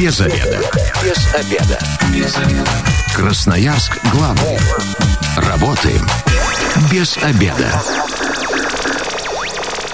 Без 0.00 0.18
обеда. 0.18 0.58
Без 1.04 1.34
обеда. 1.34 1.78
Без 2.14 2.34
обеда. 2.38 2.70
Красноярск 3.14 3.98
главный. 4.10 4.56
Работаем 5.36 6.00
без 6.90 7.18
обеда. 7.18 7.70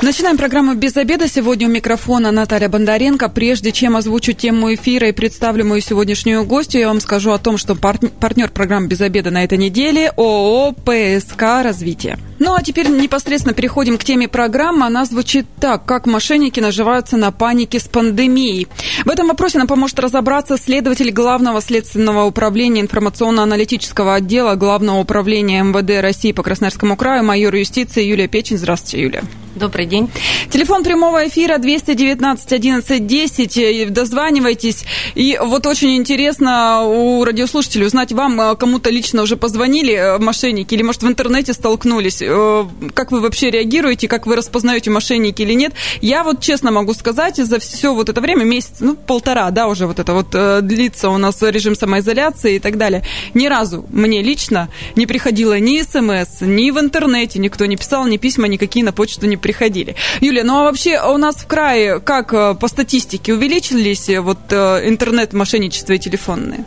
Начинаем 0.03 0.37
программу 0.37 0.74
«Без 0.74 0.97
обеда». 0.97 1.27
Сегодня 1.27 1.67
у 1.67 1.71
микрофона 1.72 2.31
Наталья 2.31 2.69
Бондаренко. 2.69 3.29
Прежде 3.31 3.72
чем 3.72 3.97
озвучу 3.97 4.33
тему 4.33 4.72
эфира 4.72 5.08
и 5.08 5.13
представлю 5.13 5.65
мою 5.65 5.81
сегодняшнюю 5.81 6.45
гостью, 6.45 6.83
я 6.83 6.88
вам 6.88 7.01
скажу 7.01 7.33
о 7.33 7.38
том, 7.38 7.59
что 7.59 7.75
партнер 7.75 8.51
программы 8.51 8.87
«Без 8.87 9.01
обеда» 9.01 9.33
на 9.33 9.43
этой 9.43 9.59
неделе– 9.59 10.13
ООО 10.17 10.73
«ПСК 10.73 11.65
Развитие». 11.65 12.17
Ну 12.39 12.55
а 12.55 12.63
теперь 12.63 12.89
непосредственно 12.89 13.55
переходим 13.55 13.99
к 13.99 14.05
теме 14.05 14.29
программы. 14.29 14.87
Она 14.87 15.05
звучит 15.05 15.47
так, 15.61 15.85
как 15.87 16.07
мошенники 16.07 16.61
наживаются 16.61 17.16
на 17.16 17.33
панике 17.33 17.80
с 17.80 17.85
пандемией. 17.85 18.69
В 19.05 19.11
этом 19.11 19.29
вопросе 19.29 19.59
нам 19.59 19.67
поможет 19.67 19.99
разобраться 19.99 20.59
следователь 20.59 21.11
Главного 21.11 21.61
следственного 21.61 22.25
управления 22.25 22.83
информационно-аналитического 22.83 24.15
отдела 24.15 24.55
Главного 24.55 25.01
управления 25.01 25.63
МВД 25.63 26.03
России 26.03 26.33
по 26.33 26.43
Красноярскому 26.43 26.97
краю, 26.97 27.25
майор 27.25 27.55
юстиции 27.55 28.05
Юлия 28.05 28.29
Печин. 28.29 28.59
Здравствуйте, 28.59 29.03
Юлия. 29.03 29.25
Добрый 29.57 29.87
день. 29.87 30.11
Телефон 30.51 30.85
прямого 30.85 31.27
эфира 31.27 31.57
219 31.57 32.53
11 32.53 33.07
10. 33.07 33.91
Дозванивайтесь. 33.93 34.85
И 35.15 35.39
вот 35.43 35.66
очень 35.66 35.97
интересно 35.97 36.83
у 36.83 37.25
радиослушателей 37.25 37.87
узнать, 37.87 38.13
вам 38.13 38.39
э, 38.39 38.55
кому-то 38.57 38.91
лично 38.91 39.23
уже 39.23 39.39
позвонили 39.39 39.95
э, 39.95 40.19
мошенники 40.19 40.75
или, 40.75 40.83
может, 40.83 41.03
в 41.03 41.09
интернете 41.09 41.55
столкнулись. 41.55 42.21
Э, 42.27 42.66
как 42.95 43.12
вы 43.12 43.21
вообще 43.21 43.51
реагируете, 43.51 44.09
как 44.09 44.27
вы 44.27 44.37
распознаете 44.37 44.91
мошенники 44.91 45.43
или 45.43 45.53
нет? 45.55 45.73
Я 46.01 46.25
вот 46.25 46.41
честно 46.41 46.71
могу 46.71 46.95
сказать, 46.95 47.37
за 47.37 47.59
все 47.59 47.95
вот 47.95 48.09
это 48.09 48.21
время, 48.21 48.45
месяц, 48.45 48.77
ну, 48.80 48.95
полтора, 48.95 49.51
да, 49.51 49.69
уже 49.69 49.87
вот 49.87 49.99
это 49.99 50.12
вот 50.12 50.35
длится 50.66 51.11
у 51.11 51.19
нас 51.19 51.41
режим 51.43 51.74
самоизоляции 51.74 52.57
и 52.57 52.59
так 52.59 52.77
далее. 52.77 53.02
Ни 53.35 53.47
разу 53.47 53.87
мне 53.91 54.23
лично 54.23 54.69
не 54.95 55.07
приходило 55.07 55.59
ни 55.59 55.80
смс, 55.82 56.41
ни 56.41 56.71
в 56.71 56.79
интернете 56.79 57.38
никто 57.38 57.66
не 57.66 57.77
писал, 57.77 58.07
ни 58.07 58.16
письма 58.16 58.49
никакие 58.49 58.85
на 58.85 58.93
почту 58.93 59.27
не 59.27 59.37
приходили. 59.37 59.97
Юлия, 60.21 60.45
ну 60.45 60.59
а 60.59 60.65
вообще 60.65 61.01
у 61.01 61.16
нас 61.16 61.37
в 61.37 61.47
крае 61.47 62.01
как 62.01 62.32
э, 62.32 62.54
по 62.54 62.69
статистике 62.69 63.35
увеличились 63.35 64.08
э, 64.08 64.20
вот 64.20 64.38
э, 64.50 64.88
интернет-мошенничество 64.88 65.92
и 65.92 65.98
телефонные? 65.98 66.64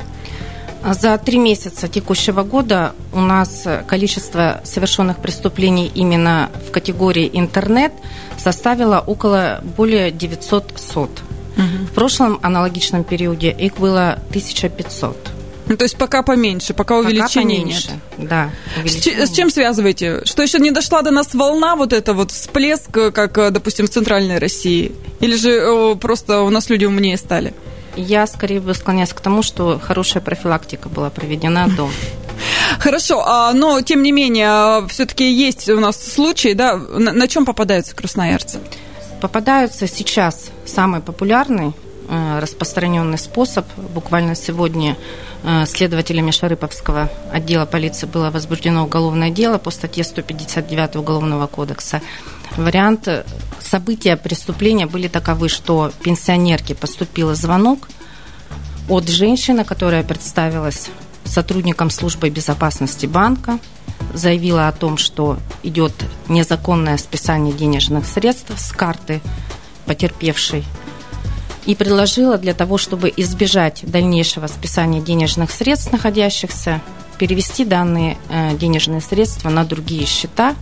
За 0.83 1.17
три 1.17 1.38
месяца 1.38 1.88
текущего 1.88 2.44
года 2.44 2.94
у 3.11 3.19
нас 3.19 3.67
количество 3.88 4.61
совершенных 4.63 5.17
преступлений 5.17 5.91
именно 5.94 6.49
в 6.67 6.71
категории 6.71 7.30
интернет 7.33 7.91
составило 8.38 8.99
около 8.99 9.61
более 9.75 10.11
900 10.11 10.73
сот. 10.77 11.11
Угу. 11.58 11.86
В 11.88 11.91
прошлом 11.91 12.39
аналогичном 12.41 13.03
периоде 13.03 13.52
их 13.52 13.77
было 13.77 14.19
1500. 14.30 15.31
Ну, 15.67 15.77
то 15.77 15.83
есть 15.83 15.97
пока 15.97 16.23
поменьше, 16.23 16.73
пока, 16.73 16.95
пока 16.95 17.08
увеличения 17.08 17.61
поменьше, 17.61 17.91
нет. 18.17 18.30
Да. 18.30 18.49
С, 18.86 19.05
с 19.05 19.31
чем 19.31 19.52
связываете? 19.52 20.25
Что 20.25 20.41
еще 20.41 20.58
не 20.58 20.71
дошла 20.71 21.03
до 21.03 21.11
нас 21.11 21.36
волна, 21.36 21.75
вот 21.75 21.93
это 21.93 22.14
вот 22.14 22.31
всплеск, 22.31 22.89
как, 22.89 23.33
допустим, 23.53 23.86
в 23.86 23.89
Центральной 23.89 24.39
России? 24.39 24.93
Или 25.19 25.36
же 25.36 25.69
о, 25.69 25.95
просто 25.95 26.41
у 26.41 26.49
нас 26.49 26.69
люди 26.71 26.86
умнее 26.86 27.17
стали? 27.17 27.53
Я 28.00 28.28
скорее 28.28 28.61
бы 28.61 28.73
склоняюсь 28.73 29.11
к 29.11 29.19
тому, 29.19 29.44
что 29.44 29.78
хорошая 29.78 30.23
профилактика 30.23 30.88
была 30.88 31.09
проведена 31.09 31.67
до. 31.67 31.89
Хорошо, 32.80 33.22
а, 33.25 33.52
но 33.53 33.81
тем 33.81 34.03
не 34.03 34.14
менее, 34.14 34.47
а, 34.47 34.88
все-таки 34.88 35.30
есть 35.30 35.67
у 35.69 35.80
нас 35.80 36.02
случаи, 36.02 36.53
да, 36.53 36.77
на, 36.77 37.11
на 37.11 37.27
чем 37.27 37.45
попадаются 37.45 37.94
красноярцы? 37.94 38.59
Попадаются 39.20 39.86
сейчас 39.86 40.50
самый 40.66 41.02
популярный 41.02 41.73
э, 42.08 42.39
распространенный 42.39 43.17
способ. 43.17 43.66
Буквально 43.94 44.33
сегодня 44.33 44.95
Э, 45.44 45.66
следователями 45.66 46.31
Шарыповского 46.31 47.09
отдела 47.31 47.66
полиции 47.66 48.05
было 48.05 48.30
возбуждено 48.30 48.83
уголовное 48.83 49.30
дело 49.30 49.58
по 49.58 49.71
статье 49.71 50.04
159 50.04 50.98
Уголовного 50.98 51.48
кодекса. 51.48 52.02
Вариант 52.58 53.08
э, 53.08 53.23
события 53.60 54.17
преступления 54.17 54.86
были 54.86 55.08
таковы, 55.08 55.49
что 55.49 55.92
пенсионерке 56.04 56.76
поступил 56.76 57.33
звонок 57.36 57.87
от 58.87 59.08
женщины, 59.08 59.64
которая 59.64 60.04
представилась 60.04 60.89
сотрудником 61.23 61.89
службы 61.89 62.30
безопасности 62.30 63.05
банка, 63.05 63.59
заявила 64.14 64.67
о 64.67 64.71
том, 64.71 64.98
что 64.98 65.38
идет 65.64 65.93
незаконное 66.27 66.98
списание 66.98 67.54
денежных 67.54 68.05
средств 68.05 68.52
с 68.58 68.71
карты 68.71 69.21
потерпевшей 69.86 70.64
и 71.65 71.76
предложила 71.76 72.38
для 72.38 72.54
того, 72.54 72.77
чтобы 72.77 73.14
избежать 73.15 73.83
дальнейшего 73.83 74.48
списания 74.48 75.02
денежных 75.02 75.52
средств, 75.52 75.92
находящихся, 75.92 76.82
перевести 77.20 77.65
данные 77.65 78.17
э, 78.30 78.58
денежные 78.58 79.02
средства 79.02 79.49
на 79.49 79.64
другие 79.65 80.05
счета, 80.05 80.55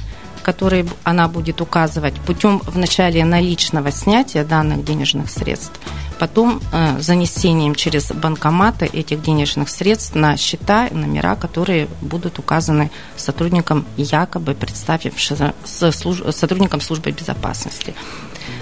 которые 0.47 0.85
она 1.03 1.27
будет 1.27 1.59
указывать 1.59 2.13
путем 2.21 2.61
вначале 2.65 3.25
наличного 3.25 3.91
снятия 3.91 4.45
данных 4.45 4.85
денежных 4.85 5.29
средств, 5.29 5.77
потом 6.19 6.61
э, 6.71 7.01
занесением 7.01 7.75
через 7.75 8.13
банкоматы 8.13 8.85
этих 8.85 9.21
денежных 9.21 9.67
средств 9.67 10.15
на 10.15 10.37
счета 10.37 10.87
и 10.87 10.93
номера, 10.93 11.35
которые 11.35 11.89
будут 11.99 12.39
указаны 12.39 12.91
сотрудникам, 13.17 13.85
якобы 13.97 14.53
представившим 14.53 15.53
сотрудникам 15.65 16.79
службы 16.79 17.11
безопасности. 17.11 17.93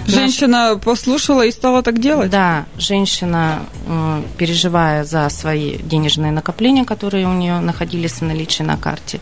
Женщина 0.06 0.74
Наш... 0.74 0.82
послушала 0.82 1.46
и 1.46 1.52
стала 1.52 1.84
так 1.84 2.00
делать? 2.00 2.30
Да, 2.30 2.66
женщина, 2.78 3.60
э, 3.86 4.22
переживая 4.38 5.04
за 5.04 5.28
свои 5.28 5.78
денежные 5.78 6.32
накопления, 6.32 6.84
которые 6.84 7.28
у 7.28 7.32
нее 7.32 7.60
находились 7.60 8.20
в 8.20 8.22
наличии 8.22 8.64
на 8.64 8.76
карте, 8.76 9.20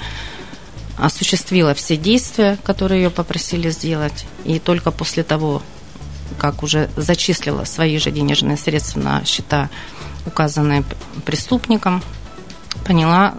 осуществила 0.96 1.74
все 1.74 1.96
действия, 1.96 2.58
которые 2.64 3.02
ее 3.02 3.10
попросили 3.10 3.70
сделать, 3.70 4.26
и 4.44 4.58
только 4.58 4.90
после 4.90 5.22
того, 5.22 5.62
как 6.38 6.62
уже 6.62 6.90
зачислила 6.96 7.64
свои 7.64 7.98
же 7.98 8.10
денежные 8.10 8.56
средства 8.56 9.00
на 9.00 9.24
счета, 9.24 9.70
указанные 10.26 10.84
преступником, 11.24 12.02
поняла, 12.86 13.34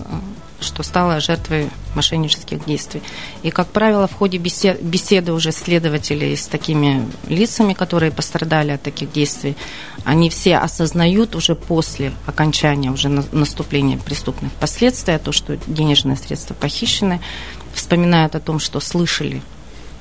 что 0.65 0.83
стала 0.83 1.19
жертвой 1.19 1.69
мошеннических 1.95 2.65
действий. 2.65 3.01
И, 3.43 3.51
как 3.51 3.67
правило, 3.67 4.07
в 4.07 4.13
ходе 4.13 4.37
беседы 4.37 5.31
уже 5.31 5.51
следователей 5.51 6.35
с 6.35 6.47
такими 6.47 7.07
лицами, 7.29 7.73
которые 7.73 8.11
пострадали 8.11 8.71
от 8.71 8.81
таких 8.81 9.11
действий, 9.11 9.55
они 10.03 10.29
все 10.29 10.57
осознают 10.57 11.35
уже 11.35 11.55
после 11.55 12.11
окончания, 12.25 12.91
уже 12.91 13.09
наступления 13.09 13.97
преступных 13.97 14.51
последствий, 14.53 15.17
то, 15.17 15.31
что 15.31 15.57
денежные 15.67 16.17
средства 16.17 16.53
похищены, 16.53 17.21
вспоминают 17.73 18.35
о 18.35 18.39
том, 18.39 18.59
что 18.59 18.79
слышали 18.79 19.41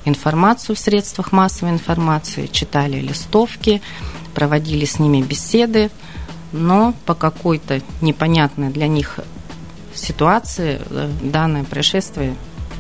информацию 0.05 0.77
в 0.77 0.79
средствах 0.79 1.33
массовой 1.33 1.73
информации, 1.73 2.47
читали 2.47 3.01
листовки, 3.01 3.81
проводили 4.35 4.85
с 4.85 4.99
ними 4.99 5.23
беседы, 5.23 5.91
но 6.53 6.95
по 7.05 7.15
какой-то 7.15 7.81
непонятной 8.01 8.71
для 8.71 8.87
них 8.87 9.21
ситуации 9.99 10.81
э, 10.91 11.11
данное 11.23 11.65
происшествие 11.65 12.35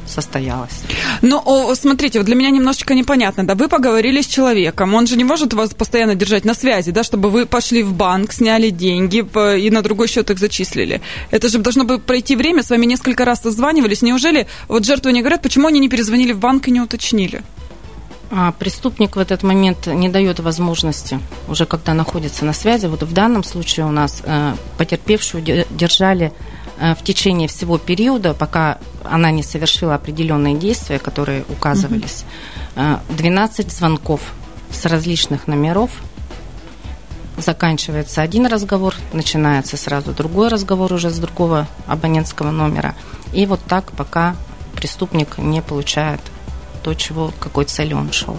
состоялось. 0.06 0.82
Ну, 1.22 1.75
смотрите, 1.75 2.19
вот 2.19 2.26
для 2.26 2.34
меня 2.34 2.50
немножечко 2.50 2.94
непонятно, 2.94 3.47
да, 3.47 3.54
вы 3.54 3.69
поговорили 3.69 4.20
с 4.20 4.26
человеком, 4.26 4.94
он 4.94 5.06
же 5.06 5.16
не 5.16 5.25
может 5.25 5.54
вас 5.54 5.70
постоянно 5.70 6.14
держать 6.14 6.44
на 6.44 6.54
связи, 6.54 6.91
да, 6.91 7.02
чтобы 7.02 7.30
вы 7.30 7.47
пошли 7.47 7.82
в 7.82 7.94
банк, 7.94 8.32
сняли 8.32 8.70
деньги 8.70 9.25
и 9.58 9.70
на 9.70 9.82
другой 9.82 10.08
счет 10.08 10.30
их 10.30 10.38
зачислили. 10.38 11.00
Это 11.30 11.48
же 11.48 11.58
должно 11.58 11.84
бы 11.84 11.98
пройти 11.98 12.36
время, 12.36 12.62
с 12.62 12.70
вами 12.70 12.86
несколько 12.86 13.25
раз 13.25 13.42
созванивались, 13.42 14.02
неужели 14.02 14.46
вот 14.69 14.84
жертвы 14.84 15.12
не 15.12 15.20
говорят, 15.20 15.42
почему 15.42 15.69
они 15.69 15.81
не 15.81 15.88
перезвонили 15.88 16.32
в 16.32 16.38
банк 16.38 16.69
и 16.69 16.70
не 16.70 16.81
уточнили? 16.81 17.42
А 18.31 18.52
преступник 18.52 19.16
в 19.16 19.19
этот 19.19 19.42
момент 19.42 19.86
не 19.86 20.08
дает 20.08 20.41
возможности, 20.41 21.20
уже 21.46 21.66
когда 21.66 21.94
находится 21.94 22.44
на 22.44 22.52
связи. 22.52 22.87
Вот 22.87 23.02
в 23.02 23.12
данном 23.12 23.44
случае 23.44 23.87
у 23.87 23.90
нас 23.90 24.22
э, 24.25 24.55
потерпевшую 24.76 25.44
держали 25.70 26.32
в 26.79 27.05
течение 27.05 27.49
всего 27.49 27.79
периода, 27.79 28.35
пока 28.35 28.79
она 29.05 29.31
не 29.31 29.43
совершила 29.43 29.94
определенные 29.94 30.56
действия, 30.56 30.99
которые 30.99 31.44
указывались, 31.49 32.25
12 32.75 33.67
э, 33.67 33.71
звонков 33.71 34.32
с 34.71 34.85
различных 34.87 35.47
номеров. 35.47 35.91
Заканчивается 37.37 38.23
один 38.23 38.47
разговор, 38.47 38.94
начинается 39.12 39.76
сразу 39.76 40.12
другой 40.12 40.49
разговор 40.49 40.93
уже 40.93 41.11
с 41.11 41.19
другого 41.19 41.67
абонентского 41.87 42.50
номера. 42.50 42.94
И 43.32 43.47
вот 43.47 43.61
так, 43.67 43.93
пока 43.93 44.37
преступник 44.77 45.38
не 45.38 45.61
получает 45.61 46.20
то, 46.82 46.94
чего, 46.94 47.32
какой 47.41 47.65
цели 47.65 47.94
он 47.94 48.12
шел. 48.12 48.38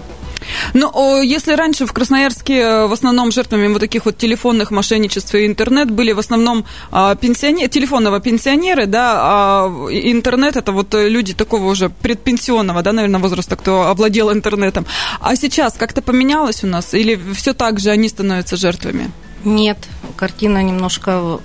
Ну, 0.74 1.22
если 1.22 1.54
раньше 1.54 1.86
в 1.86 1.94
Красноярске 1.94 2.60
э, 2.60 2.88
в 2.88 2.94
основном 2.94 3.32
жертвами 3.32 3.68
вот 3.68 3.80
таких 3.80 4.06
вот 4.06 4.18
телефонных 4.18 4.72
мошенничеств 4.72 5.36
и 5.36 5.46
интернет 5.46 5.92
были 5.92 6.14
в 6.14 6.20
основном 6.20 6.66
а, 6.92 7.16
пенсионеры, 7.16 7.70
телефонного 7.70 8.20
пенсионеры, 8.20 8.86
да, 8.86 9.14
а 9.18 9.68
интернет 9.90 10.56
это 10.56 10.72
вот 10.72 10.94
люди 10.94 11.34
такого 11.34 11.72
уже 11.72 11.90
предпенсионного, 11.90 12.82
да, 12.82 12.92
наверное, 12.92 13.20
возраста, 13.20 13.56
кто 13.56 13.88
овладел 13.88 14.32
интернетом. 14.32 14.86
А 15.20 15.36
сейчас 15.36 15.74
как-то 15.74 16.02
поменялось 16.02 16.64
у 16.64 16.68
нас 16.68 16.94
или 16.94 17.20
все 17.34 17.54
так 17.54 17.80
же 17.80 17.90
они 17.90 18.10
становятся 18.10 18.58
жертвами? 18.58 19.12
Нет, 19.44 19.78
картина 20.16 20.64
немножко 20.64 21.40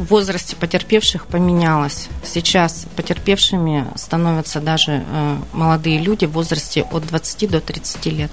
в 0.00 0.06
возрасте 0.06 0.56
потерпевших 0.56 1.26
поменялась. 1.26 2.08
Сейчас 2.24 2.86
потерпевшими 2.96 3.86
становятся 3.96 4.60
даже 4.60 5.04
э, 5.06 5.36
молодые 5.52 5.98
люди 6.00 6.24
в 6.24 6.32
возрасте 6.32 6.82
от 6.90 7.06
20 7.06 7.50
до 7.50 7.60
30 7.60 8.06
лет. 8.06 8.30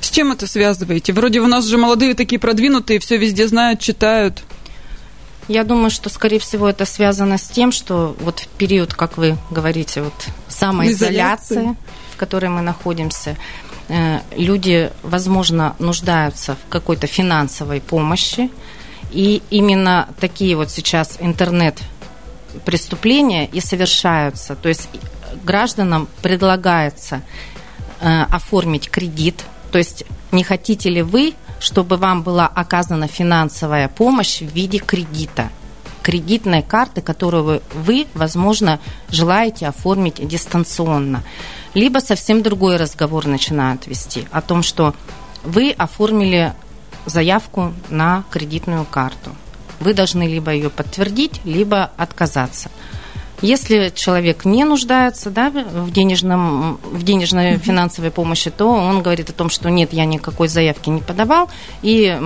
С 0.00 0.10
чем 0.10 0.30
это 0.30 0.46
связываете? 0.46 1.12
Вроде 1.12 1.40
у 1.40 1.48
нас 1.48 1.64
же 1.66 1.76
молодые 1.76 2.14
такие 2.14 2.38
продвинутые, 2.38 3.00
все 3.00 3.16
везде 3.16 3.48
знают, 3.48 3.80
читают. 3.80 4.44
Я 5.48 5.64
думаю, 5.64 5.90
что, 5.90 6.08
скорее 6.08 6.38
всего, 6.38 6.68
это 6.68 6.84
связано 6.84 7.36
с 7.36 7.48
тем, 7.48 7.72
что 7.72 8.16
вот 8.20 8.38
в 8.38 8.46
период, 8.46 8.94
как 8.94 9.18
вы 9.18 9.36
говорите, 9.50 10.02
вот 10.02 10.14
самоизоляции, 10.48 11.54
Изоляции. 11.54 11.76
в 12.12 12.16
которой 12.16 12.48
мы 12.48 12.62
находимся, 12.62 13.36
э, 13.88 14.20
люди, 14.36 14.92
возможно, 15.02 15.74
нуждаются 15.80 16.54
в 16.54 16.70
какой-то 16.70 17.08
финансовой 17.08 17.80
помощи, 17.80 18.50
и 19.12 19.42
именно 19.50 20.08
такие 20.20 20.56
вот 20.56 20.70
сейчас 20.70 21.16
интернет 21.20 21.78
преступления 22.64 23.46
и 23.46 23.60
совершаются. 23.60 24.56
То 24.56 24.68
есть 24.68 24.88
гражданам 25.44 26.08
предлагается 26.22 27.22
э, 28.00 28.22
оформить 28.22 28.90
кредит. 28.90 29.44
То 29.70 29.78
есть 29.78 30.04
не 30.32 30.44
хотите 30.44 30.90
ли 30.90 31.02
вы, 31.02 31.34
чтобы 31.60 31.96
вам 31.96 32.22
была 32.22 32.46
оказана 32.46 33.06
финансовая 33.06 33.88
помощь 33.88 34.40
в 34.40 34.52
виде 34.52 34.78
кредита? 34.78 35.50
кредитной 36.02 36.62
карты, 36.62 37.00
которую 37.00 37.62
вы, 37.74 38.06
возможно, 38.14 38.80
желаете 39.08 39.68
оформить 39.68 40.26
дистанционно. 40.26 41.22
Либо 41.74 42.00
совсем 42.00 42.42
другой 42.42 42.76
разговор 42.76 43.26
начинают 43.26 43.86
вести 43.86 44.26
о 44.32 44.42
том, 44.42 44.64
что 44.64 44.94
вы 45.44 45.70
оформили 45.70 46.54
заявку 47.06 47.72
на 47.90 48.24
кредитную 48.30 48.84
карту. 48.84 49.30
Вы 49.80 49.94
должны 49.94 50.24
либо 50.24 50.52
ее 50.52 50.70
подтвердить, 50.70 51.40
либо 51.44 51.90
отказаться. 51.96 52.70
Если 53.40 53.92
человек 53.92 54.44
не 54.44 54.62
нуждается 54.62 55.30
да, 55.30 55.50
в, 55.50 55.90
денежном, 55.90 56.78
в 56.84 57.02
денежной 57.02 57.58
финансовой 57.58 58.12
помощи, 58.12 58.50
то 58.50 58.68
он 58.68 59.02
говорит 59.02 59.30
о 59.30 59.32
том, 59.32 59.50
что 59.50 59.68
нет, 59.68 59.92
я 59.92 60.04
никакой 60.04 60.46
заявки 60.46 60.88
не 60.90 61.00
подавал, 61.00 61.50
и 61.82 62.18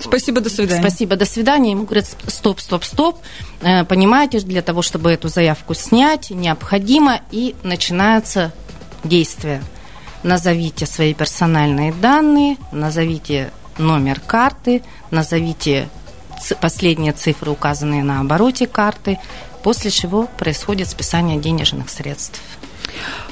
Спасибо, 0.00 0.40
до 0.40 0.50
свидания. 0.50 0.80
Спасибо, 0.80 1.14
до 1.14 1.24
свидания. 1.24 1.70
Ему 1.70 1.84
говорят, 1.84 2.06
стоп, 2.26 2.58
стоп, 2.58 2.82
стоп. 2.82 3.18
Э, 3.62 3.84
понимаете, 3.84 4.40
для 4.40 4.60
того, 4.60 4.82
чтобы 4.82 5.12
эту 5.12 5.28
заявку 5.28 5.74
снять, 5.74 6.30
необходимо, 6.30 7.20
и 7.30 7.54
начинается 7.62 8.52
действие. 9.04 9.62
Назовите 10.24 10.86
свои 10.86 11.14
персональные 11.14 11.92
данные, 11.92 12.56
назовите 12.72 13.52
номер 13.78 14.20
карты, 14.20 14.82
назовите 15.10 15.88
последние 16.60 17.12
цифры, 17.12 17.50
указанные 17.50 18.02
на 18.02 18.20
обороте 18.20 18.66
карты, 18.66 19.18
после 19.62 19.90
чего 19.90 20.28
происходит 20.38 20.88
списание 20.88 21.38
денежных 21.38 21.88
средств. 21.88 22.40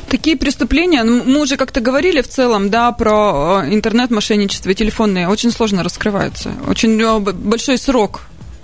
Такие 0.08 0.36
преступления, 0.36 1.04
ну, 1.04 1.22
мы 1.24 1.40
уже 1.40 1.56
как-то 1.56 1.80
говорили 1.80 2.20
в 2.20 2.28
целом, 2.28 2.68
да, 2.68 2.92
про 2.92 3.62
э, 3.62 3.74
интернет-мошенничество 3.74 4.70
и 4.70 4.74
телефонные, 4.74 5.28
очень 5.28 5.50
сложно 5.50 5.82
раскрываются. 5.82 6.52
Очень 6.66 7.00
э, 7.00 7.18
большой 7.18 7.78
срок 7.78 8.22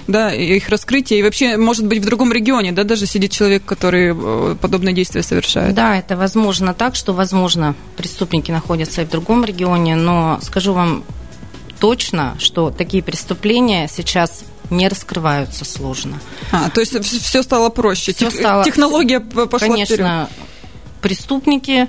да, 0.08 0.32
их 0.32 0.70
раскрытия, 0.70 1.18
и 1.18 1.22
вообще, 1.22 1.56
может 1.58 1.86
быть, 1.86 2.02
в 2.02 2.06
другом 2.06 2.32
регионе, 2.32 2.72
да, 2.72 2.82
даже 2.82 3.06
сидит 3.06 3.30
человек, 3.30 3.64
который 3.64 4.14
э, 4.14 4.56
подобные 4.60 4.94
действия 4.94 5.22
совершает. 5.22 5.74
Да, 5.74 5.96
это 5.98 6.16
возможно 6.16 6.74
так, 6.74 6.96
что, 6.96 7.12
возможно, 7.12 7.74
преступники 7.96 8.50
находятся 8.50 9.02
и 9.02 9.04
в 9.04 9.10
другом 9.10 9.44
регионе, 9.44 9.96
но 9.96 10.38
скажу 10.42 10.72
вам 10.72 11.04
точно, 11.80 12.36
что 12.38 12.70
такие 12.70 13.02
преступления 13.02 13.88
сейчас 13.88 14.44
не 14.70 14.88
раскрываются 14.88 15.64
сложно. 15.64 16.20
А, 16.52 16.70
то 16.70 16.80
есть 16.80 16.98
все 17.04 17.42
стало 17.42 17.70
проще. 17.70 18.12
Все 18.12 18.30
стало... 18.30 18.64
Технология 18.64 19.20
пошла 19.20 19.58
Конечно, 19.58 20.28
вперед. 20.30 20.48
преступники 21.00 21.88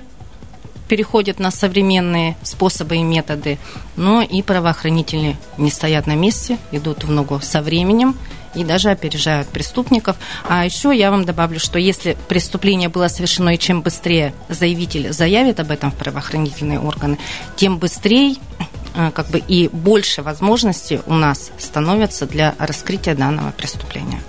переходят 0.88 1.38
на 1.38 1.52
современные 1.52 2.36
способы 2.42 2.96
и 2.96 3.02
методы, 3.02 3.58
но 3.96 4.22
и 4.22 4.42
правоохранители 4.42 5.36
не 5.56 5.70
стоят 5.70 6.08
на 6.08 6.16
месте, 6.16 6.58
идут 6.72 7.04
в 7.04 7.10
ногу 7.12 7.38
со 7.40 7.62
временем 7.62 8.16
и 8.56 8.64
даже 8.64 8.90
опережают 8.90 9.46
преступников. 9.48 10.16
А 10.48 10.64
еще 10.64 10.92
я 10.92 11.12
вам 11.12 11.24
добавлю, 11.24 11.60
что 11.60 11.78
если 11.78 12.16
преступление 12.28 12.88
было 12.88 13.06
совершено, 13.06 13.54
и 13.54 13.58
чем 13.58 13.82
быстрее 13.82 14.34
заявитель 14.48 15.12
заявит 15.12 15.60
об 15.60 15.70
этом 15.70 15.92
в 15.92 15.94
правоохранительные 15.94 16.80
органы, 16.80 17.18
тем 17.54 17.78
быстрее 17.78 18.34
как 18.94 19.28
бы 19.28 19.38
и 19.38 19.68
больше 19.68 20.22
возможностей 20.22 21.00
у 21.06 21.14
нас 21.14 21.50
становятся 21.58 22.26
для 22.26 22.54
раскрытия 22.58 23.14
данного 23.14 23.52
преступления. 23.52 24.20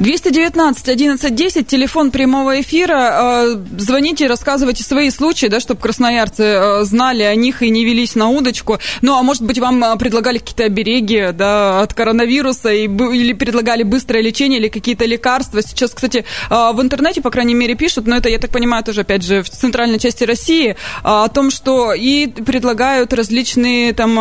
219 0.00 0.88
11 0.88 1.34
10, 1.34 1.66
телефон 1.66 2.10
прямого 2.10 2.60
эфира. 2.60 3.46
Э, 3.46 3.56
звоните, 3.78 4.26
рассказывайте 4.26 4.82
свои 4.82 5.10
случаи, 5.10 5.46
да, 5.46 5.60
чтобы 5.60 5.80
красноярцы 5.80 6.42
э, 6.42 6.84
знали 6.84 7.22
о 7.22 7.34
них 7.34 7.62
и 7.62 7.70
не 7.70 7.84
велись 7.84 8.14
на 8.14 8.28
удочку. 8.28 8.78
Ну, 9.00 9.16
а 9.16 9.22
может 9.22 9.42
быть, 9.42 9.58
вам 9.58 9.82
э, 9.84 9.96
предлагали 9.96 10.38
какие-то 10.38 10.64
обереги 10.64 11.30
да, 11.32 11.80
от 11.82 11.94
коронавируса 11.94 12.72
и, 12.72 12.84
или 12.84 13.32
предлагали 13.32 13.82
быстрое 13.82 14.22
лечение 14.22 14.58
или 14.58 14.68
какие-то 14.68 15.04
лекарства. 15.04 15.62
Сейчас, 15.62 15.92
кстати, 15.92 16.24
в 16.50 16.80
интернете, 16.80 17.20
по 17.20 17.30
крайней 17.30 17.54
мере, 17.54 17.74
пишут, 17.74 18.06
но 18.06 18.16
это, 18.16 18.28
я 18.28 18.38
так 18.38 18.50
понимаю, 18.50 18.84
тоже, 18.84 19.02
опять 19.02 19.22
же, 19.22 19.42
в 19.42 19.50
центральной 19.50 19.98
части 19.98 20.24
России, 20.24 20.76
о 21.02 21.28
том, 21.28 21.50
что 21.50 21.92
и 21.92 22.26
предлагают 22.26 23.12
различные 23.12 23.92
там 23.92 24.12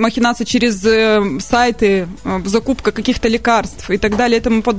махинации 0.00 0.44
через 0.44 0.80
сайты, 1.42 2.08
закупка 2.44 2.92
каких-то 2.92 3.28
лекарств 3.28 3.90
и 3.90 3.98
так 3.98 4.16
далее 4.16 4.38
и 4.38 4.42
тому 4.42 4.62
подобное. 4.62 4.71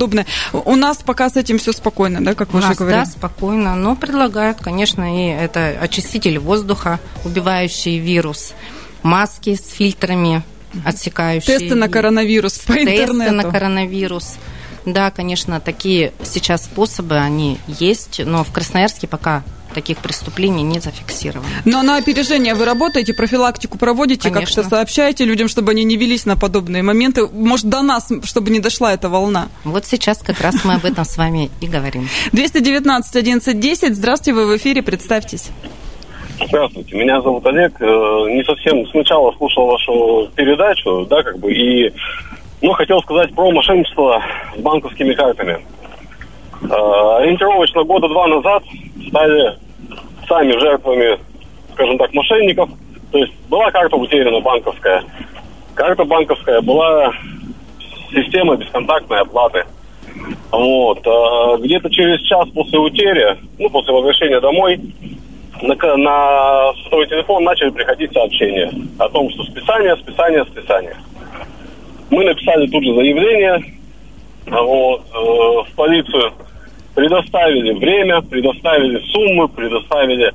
У 0.52 0.76
нас 0.76 0.98
пока 0.98 1.28
с 1.30 1.36
этим 1.36 1.58
все 1.58 1.72
спокойно, 1.72 2.24
да, 2.24 2.34
как 2.34 2.52
вы 2.52 2.56
У 2.56 2.58
уже 2.58 2.68
нас, 2.68 2.76
говорили? 2.76 3.00
Да, 3.04 3.06
спокойно, 3.06 3.74
но 3.74 3.96
предлагают, 3.96 4.58
конечно, 4.60 5.16
и 5.16 5.28
это 5.28 5.68
очиститель 5.80 6.38
воздуха, 6.38 7.00
убивающий 7.24 7.98
вирус, 7.98 8.54
маски 9.02 9.54
с 9.54 9.68
фильтрами, 9.70 10.42
отсекающие. 10.84 11.58
Тесты 11.58 11.74
на 11.74 11.88
коронавирус 11.88 12.58
по 12.58 12.74
Тесты 12.74 13.02
интернету. 13.02 13.34
на 13.34 13.44
коронавирус. 13.44 14.36
Да, 14.86 15.10
конечно, 15.10 15.60
такие 15.60 16.12
сейчас 16.22 16.64
способы, 16.64 17.16
они 17.16 17.58
есть, 17.66 18.20
но 18.24 18.44
в 18.44 18.52
Красноярске 18.52 19.06
пока 19.06 19.42
таких 19.74 19.98
преступлений 19.98 20.62
не 20.62 20.80
зафиксировано. 20.80 21.48
Но 21.64 21.82
на 21.82 21.98
опережение 21.98 22.54
вы 22.54 22.64
работаете, 22.64 23.12
профилактику 23.12 23.76
проводите, 23.76 24.30
как-то 24.30 24.62
сообщаете 24.62 25.24
людям, 25.24 25.48
чтобы 25.48 25.72
они 25.72 25.84
не 25.84 25.96
велись 25.96 26.24
на 26.24 26.36
подобные 26.36 26.82
моменты, 26.82 27.26
может, 27.26 27.68
до 27.68 27.82
нас, 27.82 28.10
чтобы 28.22 28.50
не 28.50 28.60
дошла 28.60 28.94
эта 28.94 29.08
волна? 29.08 29.48
Вот 29.64 29.84
сейчас 29.84 30.18
как 30.18 30.40
раз 30.40 30.64
мы 30.64 30.74
об 30.74 30.84
этом 30.84 31.04
с 31.04 31.16
вами 31.16 31.50
и 31.60 31.66
говорим. 31.66 32.08
219 32.32 33.16
11 33.16 33.60
10, 33.60 33.94
здравствуйте, 33.96 34.32
вы 34.34 34.46
в 34.46 34.56
эфире, 34.56 34.82
представьтесь. 34.82 35.50
Здравствуйте, 36.46 36.96
меня 36.96 37.20
зовут 37.22 37.46
Олег. 37.46 37.80
Э, 37.80 37.84
не 37.84 38.42
совсем 38.44 38.86
сначала 38.88 39.32
слушал 39.32 39.66
вашу 39.66 40.28
передачу, 40.34 41.06
да, 41.08 41.22
как 41.22 41.38
бы, 41.38 41.52
и, 41.52 41.92
ну, 42.60 42.72
хотел 42.72 43.00
сказать 43.02 43.34
про 43.34 43.50
мошенничество 43.50 44.22
с 44.56 44.60
банковскими 44.60 45.14
картами. 45.14 45.64
Э, 46.62 46.66
ориентировочно 47.20 47.84
года 47.84 48.08
два 48.08 48.26
назад 48.26 48.62
стали 49.08 49.63
сами 50.26 50.52
жертвами, 50.52 51.18
скажем 51.72 51.98
так, 51.98 52.12
мошенников. 52.12 52.70
То 53.10 53.18
есть 53.18 53.32
была 53.48 53.70
карта 53.70 53.96
утеряна 53.96 54.40
банковская. 54.40 55.04
Карта 55.74 56.04
банковская 56.04 56.60
была 56.60 57.12
система 58.12 58.56
бесконтактной 58.56 59.20
оплаты. 59.20 59.64
Вот. 60.50 61.06
А 61.06 61.56
где-то 61.58 61.90
через 61.90 62.20
час 62.22 62.48
после 62.50 62.78
утери, 62.78 63.36
ну, 63.58 63.68
после 63.70 63.92
возвращения 63.92 64.40
домой, 64.40 64.80
на, 65.62 65.96
на 65.96 66.72
сотовый 66.84 67.06
телефон 67.06 67.44
начали 67.44 67.70
приходить 67.70 68.12
сообщения 68.12 68.72
о 68.98 69.08
том, 69.08 69.30
что 69.30 69.44
списание, 69.44 69.96
списание, 69.96 70.44
списание. 70.44 70.96
Мы 72.10 72.24
написали 72.24 72.66
тут 72.66 72.84
же 72.84 72.94
заявление 72.94 73.64
вот, 74.46 75.02
э, 75.12 75.70
в 75.70 75.74
полицию 75.74 76.32
предоставили 76.94 77.72
время, 77.72 78.20
предоставили 78.22 79.00
суммы, 79.10 79.48
предоставили 79.48 80.32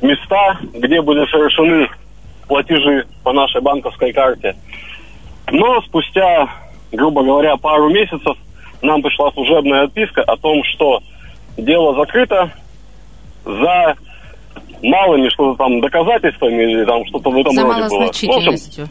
места, 0.00 0.58
где 0.74 1.00
были 1.00 1.24
совершены 1.30 1.88
платежи 2.48 3.06
по 3.22 3.32
нашей 3.32 3.60
банковской 3.60 4.12
карте. 4.12 4.56
Но 5.50 5.80
спустя, 5.82 6.48
грубо 6.90 7.22
говоря, 7.22 7.56
пару 7.56 7.88
месяцев 7.90 8.36
нам 8.82 9.00
пришла 9.02 9.30
служебная 9.32 9.84
отписка 9.84 10.22
о 10.22 10.36
том, 10.36 10.62
что 10.64 11.00
дело 11.56 11.94
закрыто 11.94 12.50
за 13.44 13.94
малыми 14.82 15.28
что-то 15.28 15.56
там 15.58 15.80
доказательствами 15.80 16.62
или 16.62 16.84
там 16.84 17.06
что-то 17.06 17.30
в 17.30 17.38
этом 17.38 17.52
за 17.52 17.62
роде 17.62 17.88
было. 17.88 18.04
общем, 18.08 18.88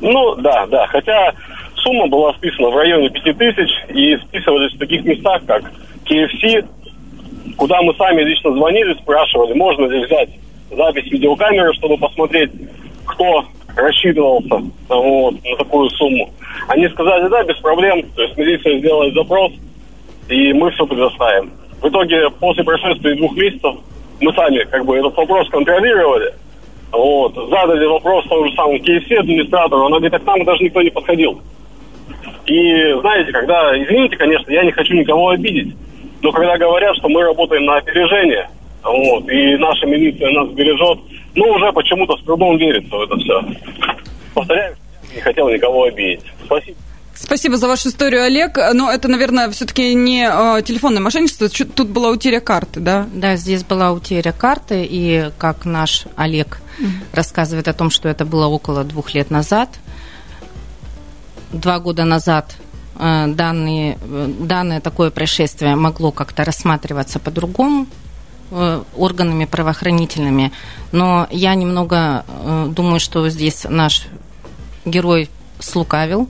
ну, 0.00 0.34
да, 0.36 0.66
да. 0.66 0.86
Хотя 0.88 1.32
сумма 1.76 2.06
была 2.06 2.32
списана 2.34 2.68
в 2.68 2.76
районе 2.76 3.08
5000 3.10 3.70
и 3.94 4.16
списывались 4.18 4.74
в 4.74 4.78
таких 4.78 5.04
местах, 5.04 5.42
как 5.46 5.64
KFC, 6.12 6.66
куда 7.56 7.80
мы 7.82 7.94
сами 7.94 8.22
лично 8.22 8.52
звонили, 8.52 8.94
спрашивали, 8.94 9.54
можно 9.54 9.86
ли 9.86 10.04
взять 10.04 10.28
запись 10.70 11.10
видеокамеры, 11.10 11.72
чтобы 11.74 11.96
посмотреть, 11.96 12.50
кто 13.06 13.44
рассчитывался 13.76 14.62
вот, 14.88 15.34
на 15.44 15.56
такую 15.56 15.88
сумму. 15.90 16.30
Они 16.68 16.88
сказали, 16.88 17.28
да, 17.28 17.42
без 17.44 17.56
проблем, 17.56 18.04
то 18.14 18.22
есть 18.22 18.36
милиция 18.36 18.78
сделает 18.78 19.14
запрос, 19.14 19.52
и 20.28 20.52
мы 20.52 20.70
все 20.70 20.86
предоставим. 20.86 21.50
В 21.80 21.88
итоге, 21.88 22.30
после 22.30 22.62
прошествия 22.64 23.14
двух 23.16 23.34
месяцев, 23.34 23.76
мы 24.20 24.32
сами 24.34 24.62
как 24.64 24.84
бы 24.84 24.96
этот 24.96 25.16
вопрос 25.16 25.48
контролировали, 25.48 26.32
вот, 26.92 27.34
задали 27.34 27.86
вопрос 27.86 28.26
тому 28.28 28.46
же 28.46 28.54
самому 28.54 28.78
KFC 28.78 29.16
администратору, 29.16 29.86
она 29.86 29.96
говорит, 29.96 30.12
так 30.12 30.24
там 30.24 30.44
даже 30.44 30.62
никто 30.62 30.82
не 30.82 30.90
подходил. 30.90 31.40
И 32.46 32.92
знаете, 33.00 33.32
когда, 33.32 33.82
извините, 33.82 34.16
конечно, 34.16 34.50
я 34.50 34.64
не 34.64 34.72
хочу 34.72 34.94
никого 34.94 35.30
обидеть, 35.30 35.74
но 36.22 36.30
когда 36.32 36.56
говорят, 36.56 36.96
что 36.96 37.08
мы 37.08 37.22
работаем 37.22 37.64
на 37.64 37.76
опережение, 37.76 38.48
вот, 38.82 39.28
и 39.28 39.56
наша 39.56 39.86
милиция 39.86 40.30
нас 40.30 40.48
бережет, 40.50 40.98
ну, 41.34 41.44
уже 41.46 41.72
почему-то 41.72 42.16
с 42.16 42.24
трудом 42.24 42.56
верится 42.58 42.96
в 42.96 43.02
это 43.02 43.16
все. 43.16 43.42
Повторяю, 44.34 44.76
не 45.14 45.20
хотел 45.20 45.48
никого 45.48 45.84
обидеть. 45.84 46.22
Спасибо. 46.44 46.76
Спасибо 47.14 47.56
за 47.56 47.68
вашу 47.68 47.88
историю, 47.88 48.24
Олег. 48.24 48.58
Но 48.72 48.90
это, 48.90 49.06
наверное, 49.06 49.50
все-таки 49.50 49.94
не 49.94 50.26
э, 50.28 50.62
телефонное 50.62 51.00
мошенничество. 51.00 51.48
Тут 51.48 51.88
была 51.88 52.10
утеря 52.10 52.40
карты, 52.40 52.80
да? 52.80 53.06
Да, 53.12 53.36
здесь 53.36 53.64
была 53.64 53.92
утеря 53.92 54.32
карты. 54.32 54.86
И 54.88 55.30
как 55.38 55.64
наш 55.64 56.06
Олег 56.16 56.62
mm-hmm. 56.80 57.14
рассказывает 57.14 57.68
о 57.68 57.74
том, 57.74 57.90
что 57.90 58.08
это 58.08 58.24
было 58.24 58.46
около 58.46 58.82
двух 58.82 59.14
лет 59.14 59.30
назад. 59.30 59.68
Два 61.52 61.78
года 61.80 62.04
назад 62.04 62.56
данные, 63.28 63.98
э, 64.00 64.34
данное 64.40 64.80
такое 64.80 65.10
происшествие 65.10 65.76
могло 65.76 66.12
как-то 66.12 66.44
рассматриваться 66.44 67.18
по-другому 67.18 67.86
э, 68.50 68.82
органами 68.96 69.44
правоохранительными. 69.44 70.52
Но 70.92 71.26
я 71.30 71.54
немного 71.54 72.24
э, 72.26 72.68
думаю, 72.70 73.00
что 73.00 73.28
здесь 73.28 73.66
наш 73.68 74.06
герой 74.84 75.28
слукавил 75.60 76.28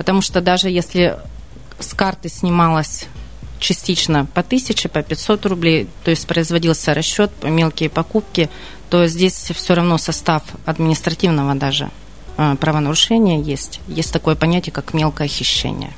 Потому 0.00 0.22
что 0.22 0.40
даже 0.40 0.70
если 0.70 1.18
с 1.78 1.92
карты 1.92 2.30
снималось 2.30 3.06
частично 3.58 4.24
по 4.24 4.40
1000, 4.40 4.88
по 4.88 5.02
500 5.02 5.44
рублей, 5.44 5.88
то 6.04 6.10
есть 6.10 6.26
производился 6.26 6.94
расчет 6.94 7.30
по 7.32 7.48
мелкие 7.48 7.90
покупки, 7.90 8.48
то 8.88 9.06
здесь 9.06 9.34
все 9.34 9.74
равно 9.74 9.98
состав 9.98 10.42
административного 10.64 11.54
даже 11.54 11.84
э, 11.84 11.90
правонарушения 12.60 13.40
есть. 13.40 13.80
Есть 13.86 14.12
такое 14.12 14.34
понятие, 14.34 14.72
как 14.72 14.94
мелкое 14.94 15.28
хищение. 15.28 15.92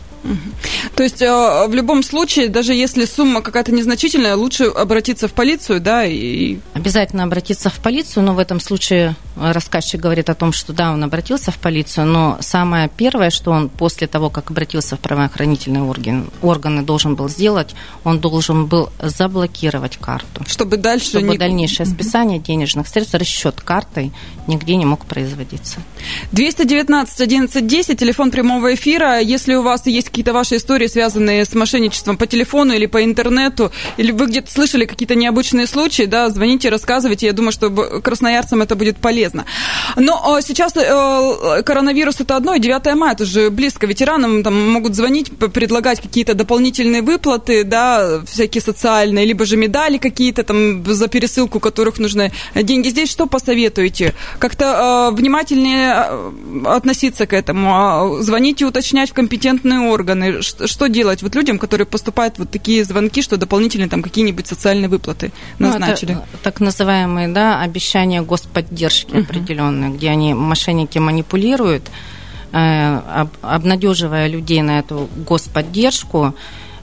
То 0.96 1.02
есть 1.02 1.22
э, 1.22 1.66
в 1.66 1.74
любом 1.74 2.02
случае, 2.02 2.48
даже 2.48 2.74
если 2.74 3.04
сумма 3.04 3.42
какая-то 3.42 3.72
незначительная, 3.72 4.36
лучше 4.36 4.64
обратиться 4.64 5.28
в 5.28 5.32
полицию, 5.32 5.80
да? 5.80 6.04
И... 6.04 6.58
Обязательно 6.74 7.24
обратиться 7.24 7.70
в 7.70 7.78
полицию, 7.80 8.24
но 8.24 8.34
в 8.34 8.38
этом 8.38 8.60
случае 8.60 9.16
рассказчик 9.36 10.00
говорит 10.00 10.30
о 10.30 10.34
том, 10.34 10.52
что 10.52 10.72
да, 10.72 10.92
он 10.92 11.02
обратился 11.02 11.50
в 11.50 11.58
полицию, 11.58 12.06
но 12.06 12.38
самое 12.40 12.90
первое, 12.94 13.30
что 13.30 13.50
он 13.50 13.68
после 13.68 14.06
того, 14.06 14.30
как 14.30 14.50
обратился 14.50 14.96
в 14.96 15.00
правоохранительные 15.00 15.82
органы, 15.82 16.26
органы 16.42 16.82
должен 16.82 17.14
был 17.14 17.28
сделать, 17.28 17.74
он 18.04 18.20
должен 18.20 18.66
был 18.66 18.90
заблокировать 19.00 19.96
карту. 19.96 20.44
Чтобы 20.46 20.76
дальше... 20.76 21.08
Чтобы 21.08 21.28
не... 21.28 21.38
дальнейшее 21.38 21.86
списание 21.86 22.38
денежных 22.38 22.88
средств, 22.88 23.14
расчет 23.14 23.60
картой 23.60 24.12
нигде 24.46 24.76
не 24.76 24.84
мог 24.84 25.04
производиться. 25.06 25.80
219 26.32 27.20
11 27.20 27.66
10, 27.66 27.98
телефон 27.98 28.30
прямого 28.30 28.74
эфира. 28.74 29.20
Если 29.20 29.54
у 29.54 29.62
вас 29.62 29.86
есть 29.86 30.10
какие-то 30.12 30.34
ваши 30.34 30.56
истории, 30.56 30.88
связанные 30.88 31.46
с 31.46 31.54
мошенничеством 31.54 32.18
по 32.18 32.26
телефону 32.26 32.74
или 32.74 32.84
по 32.84 33.02
интернету, 33.02 33.72
или 33.96 34.12
вы 34.12 34.26
где-то 34.26 34.52
слышали 34.52 34.84
какие-то 34.84 35.14
необычные 35.14 35.66
случаи, 35.66 36.02
да, 36.02 36.28
звоните, 36.28 36.68
рассказывайте. 36.68 37.26
Я 37.26 37.32
думаю, 37.32 37.52
что 37.52 37.70
красноярцам 37.70 38.60
это 38.60 38.76
будет 38.76 38.98
полезно. 38.98 39.46
Но 39.96 40.36
а, 40.36 40.42
сейчас 40.42 40.76
э, 40.76 41.62
коронавирус 41.62 42.20
это 42.20 42.36
одно, 42.36 42.54
и 42.54 42.60
9 42.60 42.94
мая 42.94 43.14
это 43.14 43.24
же 43.24 43.48
близко. 43.48 43.86
Ветеранам 43.86 44.42
там 44.42 44.70
могут 44.70 44.94
звонить, 44.94 45.30
предлагать 45.38 46.02
какие-то 46.02 46.34
дополнительные 46.34 47.00
выплаты, 47.00 47.64
да, 47.64 48.20
всякие 48.26 48.60
социальные, 48.60 49.24
либо 49.24 49.46
же 49.46 49.56
медали 49.56 49.96
какие-то 49.96 50.42
там 50.42 50.84
за 50.84 51.08
пересылку, 51.08 51.58
которых 51.58 51.98
нужны 51.98 52.32
деньги. 52.54 52.88
Здесь 52.88 53.10
что 53.10 53.26
посоветуете? 53.26 54.14
Как-то 54.38 55.10
э, 55.10 55.16
внимательнее 55.16 55.94
э, 55.96 56.32
относиться 56.66 57.26
к 57.26 57.32
этому, 57.32 57.70
а, 57.72 58.22
звонить 58.22 58.60
и 58.60 58.66
уточнять 58.66 59.08
в 59.08 59.14
компетентные 59.14 59.80
органы 59.80 60.01
органы? 60.02 60.42
Что, 60.42 60.66
что 60.66 60.88
делать 60.88 61.22
вот 61.22 61.34
людям, 61.34 61.58
которые 61.58 61.86
поступают 61.86 62.38
вот 62.38 62.50
такие 62.50 62.84
звонки, 62.84 63.22
что 63.22 63.36
дополнительные 63.36 63.88
там 63.88 64.02
какие-нибудь 64.02 64.46
социальные 64.46 64.88
выплаты 64.88 65.32
назначили? 65.58 66.12
Ну, 66.12 66.18
это, 66.18 66.42
так 66.42 66.60
называемые, 66.60 67.28
да, 67.28 67.62
обещания 67.62 68.22
господдержки 68.22 69.14
uh-huh. 69.14 69.24
определенные, 69.24 69.90
где 69.90 70.10
они, 70.10 70.34
мошенники 70.34 70.98
манипулируют, 70.98 71.90
э, 72.52 73.00
об, 73.20 73.28
обнадеживая 73.42 74.28
людей 74.28 74.62
на 74.62 74.78
эту 74.78 75.08
господдержку, 75.28 76.34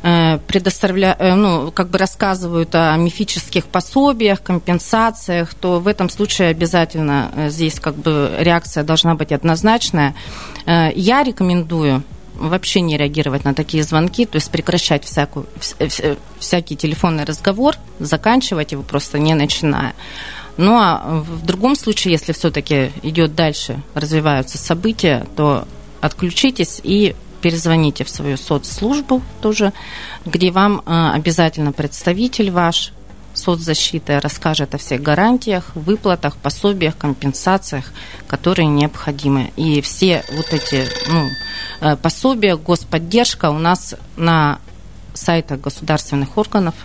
э, 0.01 0.39
предоставля, 0.47 1.15
э, 1.19 1.35
ну, 1.35 1.71
как 1.71 1.89
бы 1.89 1.97
рассказывают 1.97 2.73
о 2.73 2.95
мифических 2.97 3.65
пособиях, 3.65 4.41
компенсациях, 4.41 5.53
то 5.53 5.79
в 5.79 5.87
этом 5.87 6.09
случае 6.09 6.49
обязательно 6.49 7.31
э, 7.35 7.49
здесь 7.49 7.79
как 7.79 7.95
бы 7.95 8.31
реакция 8.39 8.83
должна 8.83 9.15
быть 9.15 9.31
однозначная. 9.31 10.13
Я 10.95 11.23
рекомендую 11.23 12.03
вообще 12.39 12.81
не 12.81 12.97
реагировать 12.97 13.43
на 13.43 13.53
такие 13.53 13.83
звонки, 13.83 14.25
то 14.25 14.37
есть 14.37 14.51
прекращать 14.51 15.05
всякую, 15.05 15.45
всякий 16.39 16.75
телефонный 16.75 17.25
разговор, 17.25 17.75
заканчивать 17.99 18.71
его 18.71 18.83
просто 18.83 19.19
не 19.19 19.33
начиная. 19.33 19.93
Ну 20.57 20.75
а 20.77 21.23
в 21.25 21.45
другом 21.45 21.75
случае, 21.75 22.13
если 22.13 22.33
все-таки 22.33 22.91
идет 23.03 23.35
дальше, 23.35 23.81
развиваются 23.93 24.57
события, 24.57 25.25
то 25.35 25.67
отключитесь 26.01 26.81
и 26.83 27.15
перезвоните 27.41 28.03
в 28.03 28.09
свою 28.09 28.37
соцслужбу 28.37 29.21
тоже, 29.41 29.73
где 30.25 30.51
вам 30.51 30.81
э, 30.85 31.11
обязательно 31.13 31.71
представитель 31.71 32.51
ваш 32.51 32.91
соцзащиты 33.33 34.19
расскажет 34.19 34.75
о 34.75 34.77
всех 34.77 35.01
гарантиях, 35.01 35.75
выплатах, 35.75 36.35
пособиях, 36.37 36.97
компенсациях, 36.97 37.85
которые 38.27 38.67
необходимы. 38.67 39.51
И 39.55 39.81
все 39.81 40.23
вот 40.31 40.53
эти 40.53 40.85
ну, 41.07 41.29
э, 41.81 41.95
пособия, 41.97 42.55
господдержка 42.55 43.49
у 43.49 43.59
нас 43.59 43.95
на 44.17 44.59
сайтах 45.13 45.61
государственных 45.61 46.37
органов 46.37 46.75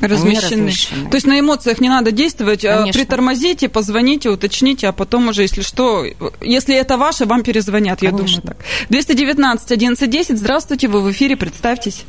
размещены. 0.00 0.62
размещены. 0.62 1.10
То 1.10 1.16
есть 1.16 1.26
на 1.26 1.38
эмоциях 1.38 1.80
не 1.80 1.88
надо 1.88 2.10
действовать, 2.10 2.64
а 2.64 2.78
Конечно. 2.78 2.98
притормозите, 2.98 3.68
позвоните, 3.68 4.30
уточните, 4.30 4.88
а 4.88 4.92
потом 4.92 5.28
уже, 5.28 5.42
если 5.42 5.62
что, 5.62 6.04
если 6.40 6.74
это 6.74 6.96
ваше, 6.96 7.26
вам 7.26 7.42
перезвонят, 7.42 8.00
Конечно. 8.00 8.18
я 8.18 8.24
думаю 8.24 8.42
так. 8.42 8.56
219 8.88 9.64
1110, 9.72 10.38
здравствуйте, 10.38 10.88
вы 10.88 11.02
в 11.02 11.10
эфире, 11.10 11.36
представьтесь. 11.36 12.04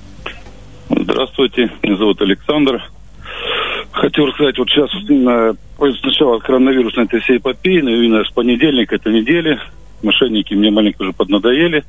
Здравствуйте, 0.90 1.72
меня 1.84 1.98
зовут 1.98 2.22
Александр. 2.22 2.82
Хотел 4.02 4.26
рассказать, 4.26 4.58
вот 4.58 4.68
сейчас 4.68 4.90
именно 5.08 5.56
сначала 6.02 6.40
коронавирусной 6.40 7.06
этой 7.06 7.20
всей 7.20 7.38
эпопеи, 7.38 7.82
но 7.82 7.92
именно 7.92 8.24
с 8.24 8.32
понедельника 8.32 8.96
этой 8.96 9.14
недели 9.14 9.60
мошенники 10.02 10.56
мне 10.56 10.72
маленько 10.72 11.04
уже 11.04 11.14
поднадоели. 11.14 11.84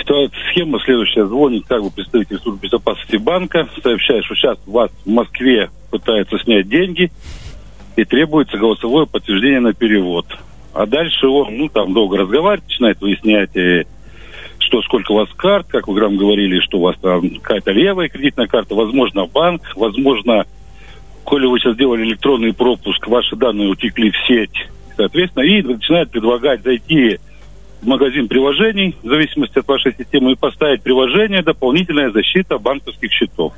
Ситуация, 0.00 0.40
схема 0.50 0.80
следующая. 0.80 1.26
Звонит 1.26 1.66
как 1.68 1.82
бы 1.82 1.90
представитель 1.90 2.38
службы 2.38 2.62
безопасности 2.62 3.16
банка, 3.16 3.68
сообщает, 3.82 4.24
что 4.24 4.34
сейчас 4.36 4.58
вас 4.64 4.90
в 5.04 5.10
Москве 5.10 5.68
пытаются 5.90 6.38
снять 6.38 6.66
деньги 6.66 7.12
и 7.96 8.04
требуется 8.06 8.56
голосовое 8.56 9.06
подтверждение 9.06 9.60
на 9.60 9.74
перевод. 9.74 10.24
А 10.72 10.86
дальше 10.86 11.26
он, 11.26 11.58
ну, 11.58 11.68
там 11.68 11.92
долго 11.92 12.16
разговаривает, 12.16 12.64
начинает 12.64 13.02
выяснять, 13.02 13.54
э, 13.54 13.84
что 14.60 14.80
сколько 14.80 15.12
у 15.12 15.16
вас 15.16 15.28
карт, 15.36 15.66
как 15.68 15.88
вы 15.88 15.94
грамм 15.94 16.16
говорили, 16.16 16.58
что 16.60 16.78
у 16.78 16.82
вас 16.84 16.96
там 17.02 17.28
какая-то 17.28 17.70
левая 17.70 18.08
кредитная 18.08 18.46
карта, 18.46 18.74
возможно, 18.74 19.26
банк, 19.26 19.60
возможно, 19.76 20.46
коли 21.24 21.46
вы 21.46 21.58
сейчас 21.58 21.74
сделали 21.74 22.04
электронный 22.04 22.52
пропуск, 22.52 23.06
ваши 23.06 23.36
данные 23.36 23.68
утекли 23.68 24.10
в 24.10 24.16
сеть, 24.26 24.68
соответственно, 24.96 25.44
и 25.44 25.62
начинает 25.62 26.10
предлагать 26.10 26.62
зайти 26.62 27.18
в 27.82 27.86
магазин 27.86 28.28
приложений, 28.28 28.96
в 29.02 29.08
зависимости 29.08 29.58
от 29.58 29.66
вашей 29.68 29.94
системы, 29.96 30.32
и 30.32 30.36
поставить 30.36 30.82
приложение 30.82 31.42
«Дополнительная 31.42 32.10
защита 32.10 32.58
банковских 32.58 33.12
счетов». 33.12 33.52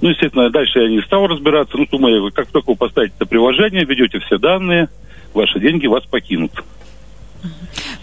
Ну, 0.00 0.10
естественно, 0.10 0.50
дальше 0.50 0.80
я 0.80 0.88
не 0.88 1.00
стал 1.02 1.26
разбираться. 1.26 1.76
Ну, 1.78 1.86
думаю, 1.90 2.30
как 2.32 2.48
только 2.48 2.70
вы 2.70 2.76
поставите 2.76 3.14
это 3.16 3.26
приложение, 3.26 3.84
введете 3.84 4.18
все 4.20 4.38
данные, 4.38 4.88
ваши 5.32 5.58
деньги 5.58 5.86
вас 5.86 6.04
покинут. 6.04 6.52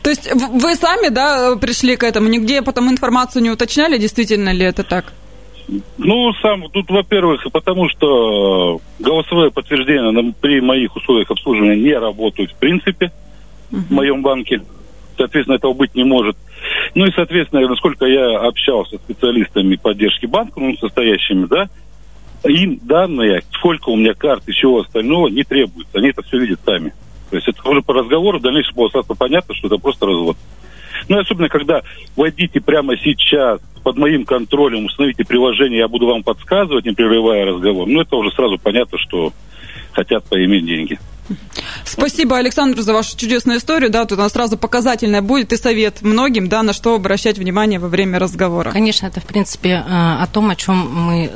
То 0.02 0.10
есть 0.10 0.30
вы 0.34 0.76
сами, 0.76 1.10
да, 1.10 1.56
пришли 1.56 1.96
к 1.96 2.04
этому, 2.04 2.30
нигде 2.30 2.62
потом 2.62 2.90
информацию 2.90 3.44
не 3.44 3.52
уточняли, 3.52 3.98
действительно 3.98 4.52
ли 4.54 4.66
это 4.66 4.84
так? 4.84 5.14
Ну, 5.98 6.34
сам, 6.41 6.70
тут, 6.72 6.89
во-первых, 6.89 7.46
потому 7.51 7.88
что 7.89 8.82
голосовое 9.00 9.51
подтверждение 9.51 10.34
при 10.41 10.62
моих 10.62 10.96
условиях 10.96 11.32
обслуживания 11.32 11.77
не 11.77 11.98
работают 11.98 12.51
в 12.51 12.55
принципе 12.55 13.12
uh-huh. 13.72 13.77
в 13.77 13.91
моем 13.91 14.22
банке. 14.22 14.62
Соответственно, 15.17 15.55
этого 15.55 15.74
быть 15.74 15.96
не 15.96 16.03
может. 16.03 16.36
Ну 16.96 17.05
и, 17.05 17.12
соответственно, 17.12 17.67
насколько 17.67 18.05
я 18.05 18.39
общался 18.39 18.98
с 18.98 19.01
специалистами 19.01 19.75
поддержки 19.75 20.25
банка, 20.25 20.60
ну, 20.60 20.75
состоящими, 20.77 21.46
да, 21.46 21.70
им 22.46 22.79
данные, 22.84 23.41
сколько 23.51 23.89
у 23.89 23.96
меня 23.96 24.13
карт 24.13 24.43
и 24.48 24.53
чего 24.53 24.82
остального, 24.82 25.27
не 25.27 25.43
требуется. 25.43 25.98
Они 25.98 26.10
это 26.10 26.22
все 26.24 26.39
видят 26.39 26.60
сами. 26.65 26.93
То 27.29 27.38
есть 27.38 27.48
это 27.48 27.67
уже 27.70 27.82
по 27.82 27.93
разговору 27.93 28.39
в 28.39 28.41
дальнейшем 28.41 28.75
было 28.75 28.89
сразу 28.89 29.15
понятно, 29.15 29.55
что 29.55 29.67
это 29.67 29.77
просто 29.77 30.05
развод. 30.05 30.38
Ну, 31.10 31.20
особенно, 31.20 31.50
когда 31.50 31.82
вводите 32.15 32.62
прямо 32.62 32.96
сейчас 32.98 33.60
под 33.84 33.98
моим 33.98 34.25
контролем, 34.25 34.86
установите 34.86 35.25
приложение, 35.25 35.80
я 35.80 35.88
буду 35.88 36.08
вам 36.08 36.24
подсказывать, 36.24 36.86
не 36.86 36.94
прерывая 36.94 37.46
разговор. 37.46 37.88
Ну, 37.88 38.02
это 38.02 38.16
уже 38.16 38.32
сразу 38.32 38.58
понятно, 38.58 38.98
что 38.98 39.34
хотят 39.92 40.24
поиметь 40.25 40.66
деньги. 40.66 41.00
Спасибо, 41.86 42.38
Александр, 42.38 42.82
за 42.82 42.94
вашу 42.94 43.18
чудесную 43.18 43.60
историю. 43.60 43.90
Да, 43.90 44.06
тут 44.06 44.18
у 44.18 44.22
нас 44.22 44.34
сразу 44.34 44.58
показательная 44.58 45.22
будет 45.22 45.54
и 45.54 45.58
совет 45.58 46.02
многим, 46.02 46.50
да, 46.50 46.63
на 46.63 46.74
что 46.74 46.96
обращать 46.96 47.38
внимание 47.38 47.80
во 47.80 47.88
время 47.88 48.20
разговора. 48.20 48.72
Конечно, 48.72 49.08
это, 49.08 49.22
в 49.22 49.25
принципе, 49.25 49.70
э, 49.70 49.84
о 49.88 50.28
том, 50.28 50.50
о 50.50 50.56
чем 50.56 50.75
мы 50.75 51.32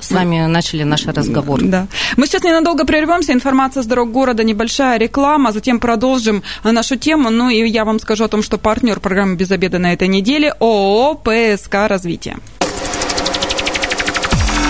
с 0.00 0.10
вами 0.10 0.46
начали 0.46 0.82
наш 0.82 1.06
разговор. 1.06 1.60
Да. 1.62 1.86
Мы 2.16 2.26
сейчас 2.26 2.42
ненадолго 2.42 2.84
прервемся. 2.84 3.32
Информация 3.32 3.82
с 3.82 3.86
дорог 3.86 4.10
города, 4.10 4.44
небольшая 4.44 4.98
реклама. 4.98 5.52
Затем 5.52 5.80
продолжим 5.80 6.42
нашу 6.64 6.96
тему. 6.96 7.30
Ну 7.30 7.48
и 7.48 7.66
я 7.68 7.84
вам 7.84 7.98
скажу 7.98 8.24
о 8.24 8.28
том, 8.28 8.42
что 8.42 8.58
партнер 8.58 9.00
программы 9.00 9.36
«Без 9.36 9.50
обеда» 9.50 9.78
на 9.78 9.92
этой 9.92 10.08
неделе 10.08 10.52
ООО 10.60 11.14
«ПСК 11.14 11.74
Развитие». 11.88 12.36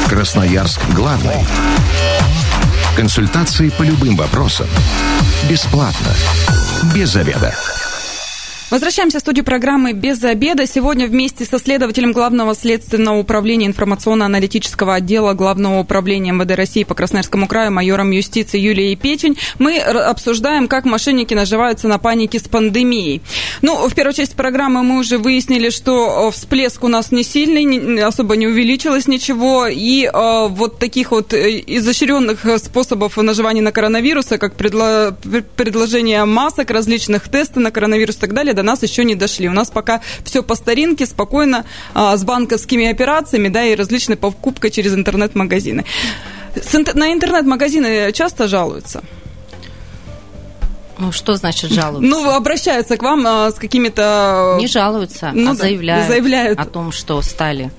Красноярск 0.09 0.81
главный. 0.95 1.45
Консультации 2.97 3.71
по 3.71 3.83
любым 3.83 4.17
вопросам. 4.17 4.69
Бесплатно. 5.51 6.15
Без 6.95 7.11
заведа. 7.11 7.55
Возвращаемся 8.69 9.19
в 9.19 9.21
студию 9.21 9.45
программы 9.45 9.93
«Без 9.93 10.25
обеда». 10.25 10.67
Сегодня 10.67 11.07
вместе 11.07 11.45
со 11.45 11.61
следователем 11.61 12.11
Главного 12.11 12.53
следственного 12.53 13.17
управления 13.17 13.69
информационно-аналитического 13.69 14.95
отдела 14.95 15.35
Главного 15.35 15.79
управления 15.79 16.33
МВД 16.33 16.57
России 16.57 16.83
по 16.83 16.97
Красноярскому 16.97 17.47
краю 17.47 17.71
майором 17.71 18.11
юстиции 18.11 18.59
Юлией 18.59 18.97
Печень 18.97 19.39
мы 19.61 19.79
обсуждаем, 19.79 20.67
как 20.67 20.85
мошенники 20.85 21.33
наживаются 21.33 21.87
на 21.87 21.99
панике 21.99 22.41
с 22.41 22.49
пандемией. 22.49 23.23
Ну, 23.63 23.89
в 23.89 23.95
первой 23.95 24.15
части 24.15 24.35
программы 24.35 24.83
мы 24.83 24.99
уже 24.99 25.19
выяснили, 25.19 25.71
что 25.71 26.33
всплеск 26.33 26.83
у 26.83 26.89
нас 26.89 27.13
не 27.13 27.23
сильный, 27.23 28.03
особо 28.03 28.35
не 28.35 28.49
увеличилось 28.49 29.07
ничего, 29.07 29.69
и 29.69 30.11
э, 30.13 30.49
вот 30.49 30.81
таких 30.81 31.13
вот 31.13 31.33
э, 31.35 31.63
изощренных 31.69 32.45
способов 32.59 33.17
наживания 33.17 33.63
на 33.63 33.71
коронавируса, 33.71 34.39
как 34.39 34.57
предло... 34.57 35.17
предложение 35.55 36.25
масок, 36.25 36.73
различных 36.73 37.29
тестов 37.29 37.59
на 37.63 37.71
коронавирус 37.71 38.17
и 38.17 38.19
так 38.19 38.35
далее, 38.35 38.56
до 38.57 38.63
нас 38.63 38.83
еще 38.83 39.05
не 39.05 39.15
дошли. 39.15 39.49
У 39.49 39.53
нас 39.53 39.71
пока 39.71 40.01
все 40.25 40.43
по 40.43 40.57
старинке, 40.57 41.07
спокойно, 41.07 41.65
а, 41.95 42.17
с 42.17 42.25
банковскими 42.25 42.91
операциями, 42.91 43.49
да, 43.49 43.65
и 43.65 43.77
различной 43.77 44.17
покупкой 44.17 44.71
через 44.71 44.95
интернет-магазины. 44.95 45.85
На 46.95 47.13
интернет-магазины 47.13 48.13
часто 48.13 48.49
жалуются? 48.49 49.03
Ну, 50.99 51.13
что 51.13 51.35
значит 51.35 51.71
жалуются? 51.71 52.09
Ну, 52.09 52.31
обращаются 52.31 52.97
к 52.97 53.03
вам 53.03 53.27
а, 53.27 53.51
с 53.51 53.55
какими-то... 53.55 54.57
Не 54.59 54.67
жалуются, 54.67 55.31
ну, 55.35 55.51
а 55.51 55.55
да, 55.55 55.61
заявляют, 55.61 56.09
заявляют 56.09 56.59
о 56.59 56.65
том, 56.65 56.93
что 56.93 57.21
стали 57.23 57.71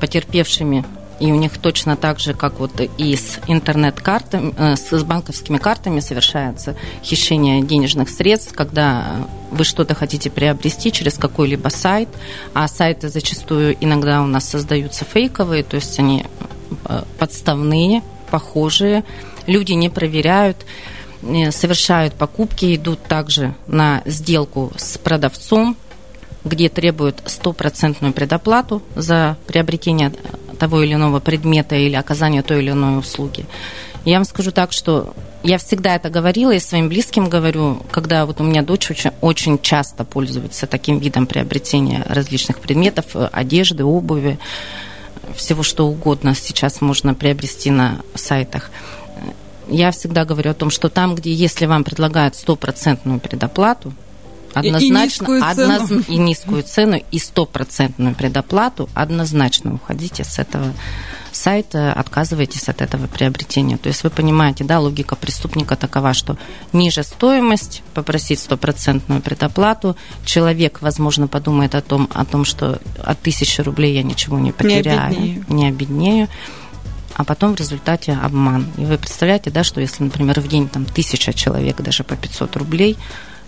потерпевшими 0.00 0.84
и 1.20 1.32
у 1.32 1.36
них 1.36 1.58
точно 1.58 1.96
так 1.96 2.18
же, 2.18 2.34
как 2.34 2.58
вот 2.58 2.80
и 2.80 3.16
с 3.16 3.38
интернет-картами, 3.46 4.54
э, 4.56 4.76
с 4.76 5.02
банковскими 5.02 5.58
картами 5.58 6.00
совершается 6.00 6.76
хищение 7.02 7.62
денежных 7.62 8.10
средств, 8.10 8.52
когда 8.54 9.26
вы 9.50 9.64
что-то 9.64 9.94
хотите 9.94 10.30
приобрести 10.30 10.92
через 10.92 11.14
какой-либо 11.14 11.68
сайт, 11.68 12.08
а 12.54 12.68
сайты 12.68 13.08
зачастую 13.08 13.76
иногда 13.80 14.22
у 14.22 14.26
нас 14.26 14.48
создаются 14.48 15.04
фейковые, 15.04 15.62
то 15.62 15.76
есть 15.76 15.98
они 15.98 16.24
э, 16.84 17.02
подставные, 17.18 18.02
похожие, 18.30 19.04
люди 19.46 19.72
не 19.72 19.88
проверяют, 19.88 20.66
совершают 21.50 22.14
покупки, 22.14 22.76
идут 22.76 23.02
также 23.02 23.54
на 23.66 24.02
сделку 24.04 24.72
с 24.76 24.98
продавцом, 24.98 25.76
где 26.44 26.68
требуют 26.68 27.22
стопроцентную 27.26 28.12
предоплату 28.12 28.82
за 28.94 29.36
приобретение 29.46 30.12
того 30.56 30.82
или 30.82 30.94
иного 30.94 31.20
предмета 31.20 31.76
или 31.76 31.94
оказания 31.94 32.42
той 32.42 32.62
или 32.62 32.70
иной 32.70 32.98
услуги. 32.98 33.46
Я 34.04 34.16
вам 34.16 34.24
скажу 34.24 34.52
так, 34.52 34.72
что 34.72 35.14
я 35.42 35.58
всегда 35.58 35.94
это 35.96 36.10
говорила 36.10 36.52
и 36.52 36.58
своим 36.58 36.88
близким 36.88 37.28
говорю, 37.28 37.82
когда 37.90 38.26
вот 38.26 38.40
у 38.40 38.44
меня 38.44 38.62
дочь 38.62 38.90
очень, 38.90 39.10
очень 39.20 39.58
часто 39.58 40.04
пользуется 40.04 40.66
таким 40.66 40.98
видом 40.98 41.26
приобретения 41.26 42.04
различных 42.08 42.60
предметов, 42.60 43.04
одежды, 43.32 43.84
обуви, 43.84 44.38
всего 45.34 45.62
что 45.62 45.86
угодно 45.86 46.34
сейчас 46.34 46.80
можно 46.80 47.14
приобрести 47.14 47.70
на 47.70 48.00
сайтах. 48.14 48.70
Я 49.68 49.90
всегда 49.90 50.24
говорю 50.24 50.52
о 50.52 50.54
том, 50.54 50.70
что 50.70 50.88
там, 50.88 51.14
где 51.14 51.32
если 51.32 51.66
вам 51.66 51.82
предлагают 51.82 52.36
стопроцентную 52.36 53.18
предоплату, 53.18 53.92
однозначно 54.56 55.32
и, 55.32 55.38
и, 55.38 55.42
одноз... 55.42 55.88
цену. 55.88 56.02
и 56.08 56.16
низкую 56.16 56.62
цену 56.62 57.02
и 57.10 57.18
стопроцентную 57.18 58.14
предоплату, 58.14 58.88
однозначно 58.94 59.74
уходите 59.74 60.24
с 60.24 60.38
этого 60.38 60.72
сайта, 61.30 61.92
отказывайтесь 61.92 62.68
от 62.68 62.80
этого 62.80 63.06
приобретения. 63.06 63.76
То 63.76 63.88
есть 63.88 64.02
вы 64.02 64.10
понимаете, 64.10 64.64
да, 64.64 64.80
логика 64.80 65.16
преступника 65.16 65.76
такова, 65.76 66.14
что 66.14 66.38
ниже 66.72 67.02
стоимость, 67.02 67.82
попросить 67.92 68.38
стопроцентную 68.40 69.20
предоплату, 69.20 69.96
человек, 70.24 70.80
возможно, 70.80 71.28
подумает 71.28 71.74
о 71.74 71.82
том, 71.82 72.08
о 72.14 72.24
том, 72.24 72.46
что 72.46 72.80
от 73.04 73.20
тысячи 73.20 73.60
рублей 73.60 73.94
я 73.94 74.02
ничего 74.02 74.38
не 74.38 74.52
потеряю, 74.52 75.10
не 75.10 75.16
обеднею. 75.18 75.44
Не 75.48 75.68
обеднею 75.68 76.28
а 77.16 77.24
потом 77.24 77.54
в 77.54 77.58
результате 77.58 78.12
обман. 78.12 78.66
И 78.76 78.84
вы 78.84 78.98
представляете, 78.98 79.50
да, 79.50 79.64
что 79.64 79.80
если, 79.80 80.04
например, 80.04 80.38
в 80.38 80.48
день 80.48 80.68
там 80.68 80.84
тысяча 80.84 81.32
человек 81.32 81.80
даже 81.80 82.04
по 82.04 82.14
500 82.14 82.56
рублей, 82.56 82.98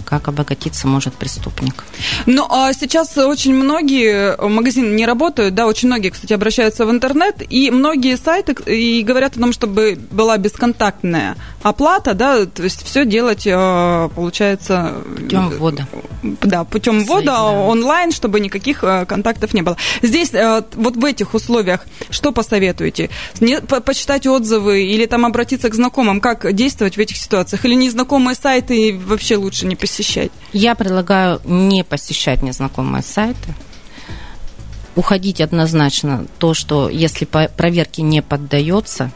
как 0.05 0.29
обогатиться 0.29 0.87
может 0.87 1.15
преступник. 1.15 1.85
Ну, 2.27 2.47
а 2.51 2.73
сейчас 2.73 3.17
очень 3.17 3.55
многие 3.55 4.37
магазины 4.49 4.95
не 4.95 5.07
работают, 5.07 5.55
да, 5.55 5.67
очень 5.67 5.89
многие, 5.89 6.11
кстати, 6.11 6.33
обращаются 6.33 6.87
в 6.87 6.91
интернет, 6.91 7.43
и 7.49 7.71
многие 7.71 8.17
сайты 8.17 8.57
и 8.67 9.03
говорят 9.03 9.37
о 9.37 9.41
том, 9.41 9.53
чтобы 9.53 9.99
была 10.11 10.37
бесконтактная 10.39 11.37
оплата, 11.63 12.15
да, 12.15 12.47
то 12.47 12.63
есть 12.63 12.83
все 12.85 13.05
делать, 13.05 13.47
э, 13.47 14.09
получается... 14.15 14.95
Путем 15.17 15.51
ввода. 15.51 15.87
Да, 16.23 16.65
путем 16.65 17.05
ввода 17.05 17.27
да. 17.27 17.51
онлайн, 17.51 18.13
чтобы 18.13 18.41
никаких 18.41 18.83
э, 18.83 19.07
контактов 19.07 19.55
не 19.55 19.63
было. 19.63 19.77
Здесь 20.03 20.33
э, 20.33 20.63
вот 20.75 20.97
в 20.97 21.05
этих 21.05 21.35
условиях 21.35 21.87
что 22.11 22.33
посоветуете? 22.33 23.11
Не, 23.41 23.61
по 23.61 23.81
почитать 23.81 24.27
отзывы 24.27 24.83
или 24.85 25.07
там 25.07 25.25
обратиться 25.25 25.69
к 25.69 25.75
знакомым? 25.75 26.21
Как 26.21 26.53
действовать 26.53 26.97
в 26.97 27.01
этих 27.01 27.17
ситуациях? 27.17 27.65
Или 27.65 27.75
незнакомые 27.75 28.35
сайты 28.35 28.99
вообще 28.99 29.37
лучше 29.37 29.67
не 29.67 29.77
посещать? 29.89 30.31
Я 30.53 30.75
предлагаю 30.75 31.41
не 31.45 31.83
посещать 31.83 32.43
незнакомые 32.43 33.03
сайты. 33.03 33.55
Уходить 34.97 35.41
однозначно 35.41 36.27
то, 36.39 36.55
что 36.55 36.89
если 36.89 37.25
по 37.25 37.49
проверке 37.49 38.03
не 38.03 38.21
поддается, 38.21 39.11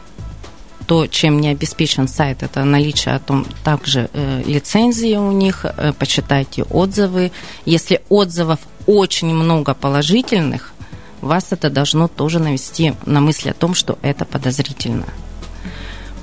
то, 0.87 1.07
чем 1.07 1.39
не 1.39 1.49
обеспечен 1.49 2.07
сайт, 2.07 2.43
это 2.43 2.63
наличие 2.63 3.15
о 3.15 3.19
том, 3.19 3.45
также 3.63 4.09
э, 4.13 4.43
лицензии 4.45 5.15
у 5.15 5.31
них, 5.31 5.65
э, 5.65 5.93
почитайте 5.97 6.63
отзывы. 6.63 7.31
Если 7.65 8.01
отзывов 8.09 8.59
очень 8.85 9.33
много 9.33 9.73
положительных, 9.73 10.73
вас 11.21 11.47
это 11.51 11.69
должно 11.69 12.07
тоже 12.07 12.39
навести 12.39 12.93
на 13.05 13.21
мысль 13.21 13.51
о 13.51 13.53
том, 13.53 13.75
что 13.75 13.97
это 14.01 14.25
подозрительно. 14.25 15.05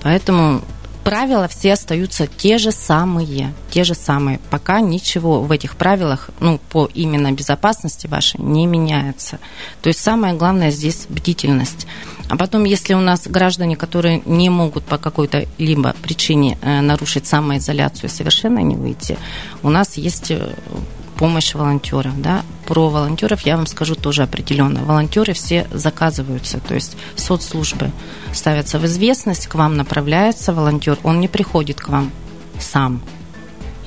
Поэтому 0.03 0.63
правила 1.05 1.49
все 1.49 1.73
остаются 1.73 2.27
те 2.27 2.59
же 2.59 2.73
самые, 2.73 3.53
те 3.71 3.85
же 3.85 3.95
самые. 3.95 4.41
Пока 4.51 4.81
ничего 4.81 5.43
в 5.43 5.51
этих 5.53 5.77
правилах, 5.77 6.31
ну, 6.41 6.61
по 6.71 6.89
именно 6.95 7.33
безопасности 7.33 8.07
вашей 8.07 8.41
не 8.41 8.67
меняется. 8.67 9.39
То 9.83 9.89
есть 9.89 10.01
самое 10.01 10.35
главное 10.35 10.71
здесь 10.71 11.07
бдительность. 11.09 11.87
А 12.29 12.37
потом, 12.37 12.65
если 12.65 12.95
у 12.95 13.01
нас 13.01 13.27
граждане, 13.27 13.77
которые 13.77 14.23
не 14.25 14.51
могут 14.51 14.85
по 14.85 14.99
какой-то 14.99 15.47
либо 15.59 15.95
причине 16.03 16.59
э, 16.63 16.81
нарушить 16.81 17.27
самоизоляцию, 17.27 18.09
совершенно 18.09 18.61
не 18.61 18.77
выйти, 18.77 19.19
у 19.63 19.71
нас 19.71 19.97
есть 19.97 20.31
э, 20.31 20.55
помощь 21.21 21.55
волонтеров. 21.55 22.21
Да? 22.23 22.43
Про 22.67 22.89
волонтеров 22.89 23.43
я 23.43 23.57
вам 23.57 23.67
скажу 23.67 23.95
тоже 23.95 24.23
определенно. 24.23 24.83
Волонтеры 24.83 25.35
все 25.35 25.67
заказываются, 25.71 26.59
то 26.61 26.75
есть 26.75 26.97
соцслужбы 27.15 27.91
ставятся 28.33 28.79
в 28.79 28.87
известность, 28.87 29.47
к 29.47 29.55
вам 29.55 29.77
направляется 29.77 30.55
волонтер, 30.55 30.99
он 31.03 31.21
не 31.21 31.29
приходит 31.29 31.79
к 31.79 31.89
вам 31.89 32.11
сам, 32.59 33.03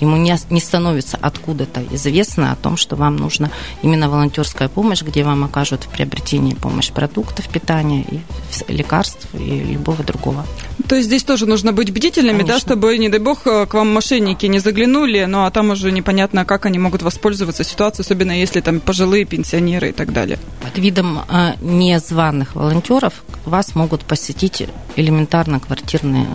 ему 0.03 0.17
не, 0.17 0.35
не 0.49 0.59
становится 0.59 1.17
откуда-то 1.21 1.83
известно 1.91 2.51
о 2.51 2.55
том, 2.55 2.77
что 2.77 2.95
вам 2.95 3.15
нужна 3.17 3.49
именно 3.81 4.09
волонтерская 4.09 4.69
помощь, 4.69 5.01
где 5.01 5.23
вам 5.23 5.43
окажут 5.43 5.83
в 5.83 5.89
приобретении 5.89 6.53
помощь 6.53 6.91
продуктов 6.91 7.47
питания, 7.49 8.05
и 8.09 8.19
лекарств 8.67 9.27
и 9.33 9.59
любого 9.73 10.03
другого. 10.03 10.45
То 10.87 10.95
есть 10.95 11.07
здесь 11.07 11.23
тоже 11.23 11.45
нужно 11.45 11.71
быть 11.71 11.91
бдительными, 11.91 12.39
Конечно. 12.39 12.53
да, 12.53 12.59
чтобы, 12.59 12.97
не 12.97 13.09
дай 13.09 13.19
бог, 13.19 13.47
э, 13.47 13.65
к 13.65 13.73
вам 13.73 13.93
мошенники 13.93 14.45
не 14.45 14.59
заглянули, 14.59 15.25
ну 15.25 15.45
а 15.45 15.51
там 15.51 15.71
уже 15.71 15.91
непонятно, 15.91 16.45
как 16.45 16.65
они 16.65 16.79
могут 16.79 17.01
воспользоваться 17.01 17.63
ситуацией, 17.63 18.05
особенно 18.05 18.31
если 18.39 18.61
там 18.61 18.79
пожилые 18.79 19.25
пенсионеры 19.25 19.89
и 19.89 19.91
так 19.91 20.13
далее. 20.13 20.39
Под 20.61 20.77
видом 20.77 21.19
э, 21.29 21.53
незваных 21.61 22.55
волонтеров 22.55 23.23
вас 23.45 23.75
могут 23.75 24.01
посетить 24.01 24.67
элементарно 24.95 25.59
квартирные 25.59 26.27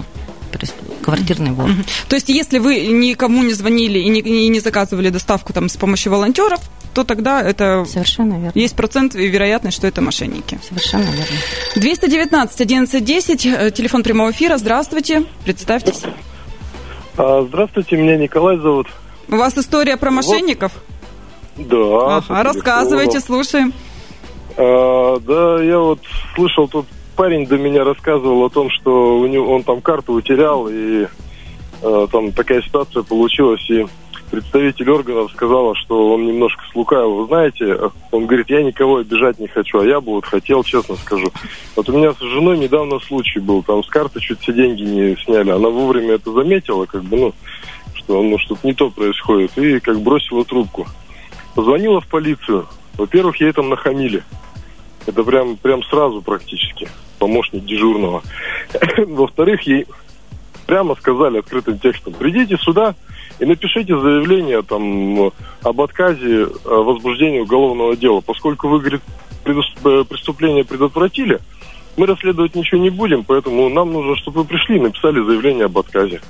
квартирный 1.03 1.53
вор. 1.53 1.71
То 2.09 2.16
есть, 2.16 2.29
если 2.29 2.59
вы 2.59 2.87
никому 2.87 3.42
не 3.42 3.53
звонили 3.53 3.99
и 3.99 4.09
не, 4.09 4.21
и 4.21 4.49
не 4.49 4.61
заказывали 4.61 5.11
доставку 5.11 5.53
там 5.53 5.68
с 5.68 5.77
помощью 5.77 6.12
волонтеров, 6.12 6.61
то 6.94 7.05
тогда 7.05 7.42
это... 7.42 7.85
Совершенно 7.85 8.35
верно. 8.35 8.53
Есть 8.55 8.75
процент 8.75 9.14
и 9.14 9.27
вероятность, 9.29 9.77
что 9.77 9.87
это 9.87 10.01
мошенники. 10.01 10.59
Совершенно 10.66 11.05
верно. 11.05 11.37
219 11.77 12.61
1110, 12.61 13.47
э, 13.47 13.71
телефон 13.71 14.03
прямого 14.03 14.31
эфира. 14.31 14.59
Здравствуйте, 14.59 15.25
представьтесь. 15.44 16.03
А, 17.16 17.44
здравствуйте, 17.49 17.97
меня 17.97 18.16
Николай 18.16 18.57
зовут. 18.59 18.88
У 19.29 19.37
вас 19.37 19.57
история 19.57 19.97
про 19.97 20.11
мошенников? 20.11 20.73
Да. 21.57 22.16
Ага, 22.18 22.42
рассказывайте, 22.42 23.21
слушаем. 23.21 23.73
А, 24.57 25.18
да, 25.21 25.62
я 25.62 25.79
вот 25.79 26.01
слышал, 26.35 26.68
тут 26.68 26.87
парень 27.18 27.46
до 27.48 27.59
меня 27.59 27.83
рассказывал 27.83 28.44
о 28.44 28.48
том, 28.48 28.70
что 28.70 29.18
у 29.18 29.26
него 29.26 29.52
он 29.52 29.64
там 29.64 29.81
карту 29.81 30.12
утерял, 30.12 30.68
и 30.68 31.09
э, 31.83 32.07
там 32.12 32.31
такая 32.31 32.62
ситуация 32.62 33.02
получилась, 33.02 33.68
и 33.68 33.85
представитель 34.31 34.88
органов 34.88 35.33
сказала, 35.33 35.74
что 35.74 36.12
он 36.14 36.24
немножко 36.24 36.62
слукавил. 36.70 37.16
Вы 37.16 37.26
знаете, 37.26 37.76
он 38.12 38.26
говорит, 38.26 38.48
я 38.50 38.62
никого 38.62 38.98
обижать 38.98 39.40
не 39.40 39.48
хочу, 39.48 39.81
а 39.81 39.85
я 39.85 40.00
бы 40.00 40.12
вот 40.12 40.26
хотел, 40.26 40.62
честно 40.62 40.94
скажу. 40.94 41.26
Вот 41.74 41.88
у 41.88 41.92
меня 41.92 42.12
с 42.12 42.20
женой 42.20 42.57
недавно 42.57 43.00
случай 43.00 43.40
был, 43.40 43.64
там 43.64 43.83
с 43.83 43.88
карты 43.88 44.20
чуть 44.20 44.40
все 44.40 44.52
деньги 44.52 44.83
не 44.83 45.16
сняли. 45.24 45.50
Она 45.50 45.70
вовремя 45.70 46.14
это 46.14 46.31
заметила, 46.31 46.87
как 46.87 47.02
бы, 47.02 47.16
ну, 47.16 47.35
что 47.94 48.22
ну, 48.22 48.38
что-то 48.38 48.64
не 48.64 48.74
то 48.74 48.90
происходит, 48.90 49.59
и 49.59 49.81
как 49.81 50.00
бросила 50.02 50.44
трубку. 50.44 50.87
Позвонила 51.57 52.00
в 52.00 52.07
полицию. 52.07 52.68
Во-первых, 52.96 53.40
ей 53.40 53.50
там 53.50 53.70
нахамили. 53.70 54.22
Это 55.09 55.24
прям, 55.24 55.57
прям 55.57 55.83
сразу 55.85 56.22
практически, 56.22 56.87
помощник 57.18 57.64
дежурного. 57.64 58.22
Во-вторых, 59.07 59.62
ей 59.62 59.87
прямо 60.66 60.94
сказали 60.96 61.38
открытым 61.38 61.78
текстом, 61.78 62.12
придите 62.12 62.57
сюда, 62.59 62.94
и 63.38 63.44
напишите 63.44 63.98
заявление 63.98 64.62
там 64.62 65.33
об 65.62 65.81
отказе 65.81 66.42
э, 66.42 66.46
возбуждения 66.64 67.40
уголовного 67.40 67.96
дела. 67.96 68.20
Поскольку 68.20 68.68
вы, 68.68 68.81
говорит, 68.81 69.00
э, 69.44 70.04
преступление 70.09 70.64
предотвратили, 70.64 71.40
мы 71.96 72.07
расследовать 72.07 72.54
ничего 72.54 72.81
не 72.81 72.90
будем, 72.90 73.24
поэтому 73.24 73.68
нам 73.68 73.92
нужно, 73.92 74.16
чтобы 74.16 74.42
вы 74.42 74.44
пришли 74.46 74.76
и 74.76 74.81
написали 74.81 75.24
заявление 75.24 75.66
об 75.66 75.78
отказе. 75.78 76.20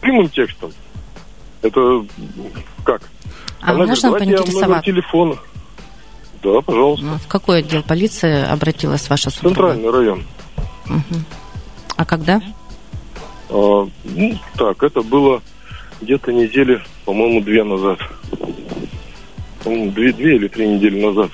Прямым 0.00 0.28
текстом. 0.28 0.72
Это 1.62 2.04
как? 2.84 3.02
А 3.60 3.72
Она 3.72 3.86
можно 3.86 4.10
говорит, 4.10 4.28
поинтересоваться? 4.28 4.84
телефона. 4.84 5.36
Да, 6.42 6.60
пожалуйста. 6.60 7.04
Ну, 7.04 7.18
в 7.18 7.26
какой 7.26 7.60
отдел 7.60 7.82
полиции 7.82 8.44
обратилась 8.44 9.08
ваша 9.08 9.30
супруга? 9.30 9.72
Центральный 9.72 9.90
район. 9.90 10.24
Угу. 10.86 11.20
А 11.96 12.04
когда? 12.04 12.40
А, 13.50 13.88
ну, 14.04 14.38
так, 14.56 14.82
это 14.82 15.02
было 15.02 15.42
где-то 16.00 16.32
недели, 16.32 16.80
по-моему, 17.04 17.40
две 17.40 17.64
назад. 17.64 17.98
По-моему, 19.64 19.90
две, 19.90 20.12
две 20.12 20.36
или 20.36 20.48
три 20.48 20.68
недели 20.68 21.04
назад. 21.04 21.30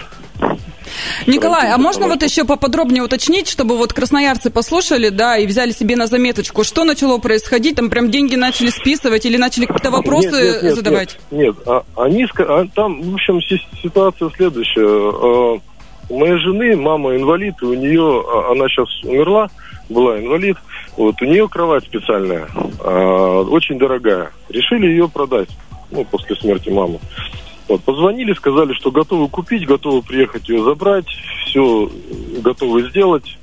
Николай, 1.27 1.71
а 1.71 1.79
можно 1.79 2.07
вот 2.07 2.23
еще 2.23 2.45
поподробнее 2.45 3.03
уточнить, 3.03 3.49
чтобы 3.49 3.77
вот 3.77 3.93
красноярцы 3.93 4.51
послушали, 4.51 5.09
да, 5.09 5.39
и 5.39 5.47
взяли 5.47 5.73
себе 5.73 5.97
на 5.97 6.07
заметочку, 6.07 6.65
что 6.65 6.85
начало 6.85 7.19
происходить, 7.19 7.77
там 7.77 7.91
прям 7.91 8.11
деньги 8.11 8.37
начали 8.37 8.71
списывать 8.71 9.25
или 9.25 9.37
начали 9.37 9.67
какие-то 9.67 9.91
вопросы 9.91 10.29
нет, 10.29 10.55
нет, 10.55 10.63
нет, 10.63 10.75
задавать? 10.75 11.19
Нет, 11.31 11.41
нет 11.41 11.57
а, 11.67 11.83
они, 11.97 12.27
а, 12.39 12.67
там, 12.75 13.03
в 13.03 13.15
общем, 13.15 13.41
ситуация 13.83 14.31
следующая. 14.37 14.87
А, 14.87 15.61
у 16.11 16.19
моей 16.19 16.37
жены 16.39 16.77
мама 16.77 17.17
инвалид, 17.17 17.55
и 17.63 17.65
у 17.65 17.75
нее, 17.75 18.25
а, 18.27 18.53
она 18.53 18.69
сейчас 18.69 18.89
умерла, 19.05 19.49
была 19.89 20.19
инвалид, 20.19 20.57
вот, 20.97 21.21
у 21.21 21.25
нее 21.25 21.49
кровать 21.49 21.85
специальная, 21.85 22.47
э, 22.55 23.45
очень 23.51 23.79
дорогая. 23.79 24.31
Решили 24.49 24.87
ее 24.87 25.09
продать, 25.09 25.49
ну, 25.91 26.05
после 26.05 26.37
смерти 26.37 26.71
мамы. 26.71 26.99
Вот, 27.68 27.83
позвонили, 27.83 28.35
сказали, 28.35 28.74
что 28.74 28.90
готовы 28.90 29.29
купить, 29.29 29.66
готовы 29.66 30.03
приехать 30.03 30.48
ее 30.48 30.62
забрать, 30.62 31.07
все 31.46 31.90
готовы 32.42 32.88
сделать. 32.90 33.38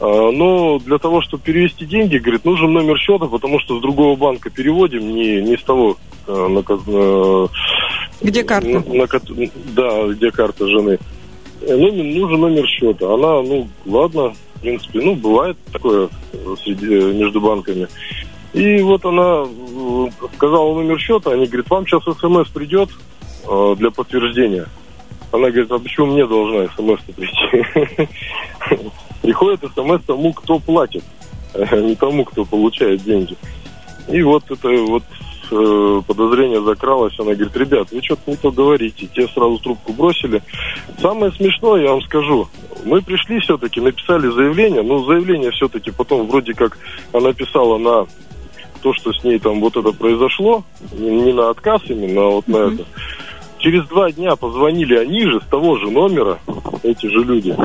А, 0.00 0.30
но 0.30 0.78
для 0.78 0.98
того, 0.98 1.22
чтобы 1.22 1.42
перевести 1.42 1.84
деньги, 1.84 2.18
говорит, 2.18 2.44
нужен 2.44 2.72
номер 2.72 2.98
счета, 2.98 3.26
потому 3.26 3.58
что 3.60 3.78
с 3.78 3.82
другого 3.82 4.16
банка 4.16 4.50
переводим, 4.50 5.14
не, 5.14 5.40
не 5.42 5.56
с 5.56 5.62
того, 5.62 5.96
э, 6.26 6.32
на, 6.32 6.62
на, 6.62 7.48
где 8.20 8.44
карта? 8.44 8.84
На, 8.88 9.06
на, 9.06 9.50
да, 9.74 10.06
где 10.08 10.30
карта 10.30 10.68
жены. 10.68 10.98
Э, 11.62 11.76
ну, 11.76 11.92
нужен 11.92 12.40
номер 12.40 12.66
счета. 12.66 13.12
Она, 13.12 13.42
ну, 13.42 13.68
ладно, 13.86 14.34
в 14.54 14.60
принципе, 14.60 15.00
ну, 15.00 15.14
бывает 15.14 15.56
такое 15.72 16.08
среди, 16.62 16.86
э, 16.86 17.12
между 17.12 17.40
банками. 17.40 17.88
И 18.52 18.82
вот 18.82 19.04
она 19.04 19.44
э, 19.46 20.26
сказала 20.36 20.74
номер 20.74 20.98
счета, 20.98 21.32
они 21.32 21.46
говорят, 21.46 21.70
вам 21.70 21.86
сейчас 21.86 22.02
смс 22.04 22.48
придет 22.50 22.90
э, 23.48 23.74
для 23.78 23.90
подтверждения. 23.90 24.66
Она 25.30 25.50
говорит, 25.50 25.70
а 25.70 25.78
почему 25.78 26.06
мне 26.06 26.26
должна 26.26 26.68
смс 26.76 27.00
прийти? 27.16 28.08
Приходит 29.22 29.60
смс 29.74 30.02
тому, 30.06 30.32
кто 30.32 30.58
платит, 30.58 31.04
не 31.54 31.94
тому, 31.94 32.24
кто 32.24 32.44
получает 32.44 33.02
деньги. 33.02 33.36
И 34.08 34.22
вот 34.22 34.44
это 34.50 34.68
вот 34.68 35.04
э, 35.50 36.02
подозрение 36.06 36.60
закралось. 36.60 37.18
Она 37.18 37.32
говорит, 37.32 37.56
ребят, 37.56 37.88
вы 37.92 38.02
что-то 38.02 38.22
не 38.30 38.36
то 38.36 38.50
говорите. 38.50 39.06
Те 39.06 39.28
сразу 39.28 39.58
трубку 39.58 39.92
бросили. 39.92 40.42
Самое 41.00 41.32
смешное, 41.32 41.82
я 41.82 41.90
вам 41.92 42.02
скажу, 42.02 42.48
мы 42.84 43.00
пришли 43.00 43.40
все-таки, 43.40 43.80
написали 43.80 44.28
заявление, 44.28 44.82
но 44.82 45.04
заявление 45.04 45.50
все-таки 45.52 45.90
потом 45.90 46.26
вроде 46.26 46.54
как 46.54 46.78
она 47.12 47.32
писала 47.32 47.78
на 47.78 48.06
то, 48.82 48.92
что 48.92 49.12
с 49.12 49.22
ней 49.22 49.38
там 49.38 49.60
вот 49.60 49.76
это 49.76 49.92
произошло, 49.92 50.64
не 50.92 51.32
на 51.32 51.50
отказ 51.50 51.82
именно, 51.86 52.22
а 52.22 52.30
вот 52.30 52.46
mm-hmm. 52.46 52.68
на 52.68 52.74
это. 52.74 52.84
Через 53.62 53.86
два 53.86 54.10
дня 54.10 54.34
позвонили 54.34 54.96
они 54.96 55.24
же, 55.24 55.40
с 55.40 55.44
того 55.44 55.78
же 55.78 55.88
номера, 55.88 56.40
эти 56.82 57.06
же 57.06 57.22
люди. 57.22 57.56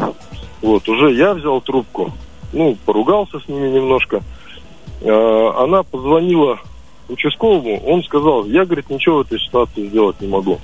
Вот, 0.62 0.88
уже 0.88 1.12
я 1.12 1.34
взял 1.34 1.60
трубку, 1.60 2.14
ну, 2.54 2.78
поругался 2.86 3.40
с 3.40 3.48
ними 3.48 3.70
немножко. 3.70 4.22
А, 5.02 5.64
она 5.64 5.82
позвонила 5.82 6.60
участковому, 7.10 7.84
он 7.84 8.04
сказал, 8.04 8.46
я, 8.46 8.66
говорит, 8.66 8.92
ничего 8.92 9.18
в 9.18 9.22
этой 9.22 9.40
ситуации 9.40 9.88
сделать 9.88 10.22
не 10.22 10.28
могу. 10.28 10.60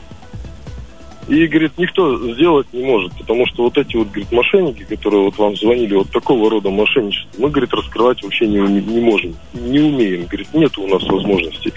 И, 1.27 1.47
говорит, 1.47 1.71
никто 1.77 2.33
сделать 2.33 2.67
не 2.73 2.83
может, 2.83 3.13
потому 3.17 3.45
что 3.47 3.63
вот 3.63 3.77
эти 3.77 3.95
вот, 3.95 4.07
говорит, 4.07 4.31
мошенники, 4.31 4.83
которые 4.83 5.23
вот 5.23 5.37
вам 5.37 5.55
звонили, 5.55 5.95
вот 5.95 6.09
такого 6.11 6.49
рода 6.49 6.69
мошенничество, 6.69 7.41
мы, 7.41 7.49
говорит, 7.49 7.73
раскрывать 7.73 8.21
вообще 8.23 8.47
не, 8.47 8.59
не 8.59 8.99
можем, 8.99 9.35
не 9.53 9.79
умеем, 9.79 10.25
говорит, 10.25 10.53
нет 10.53 10.77
у 10.77 10.87
нас 10.87 11.03
возможности. 11.03 11.73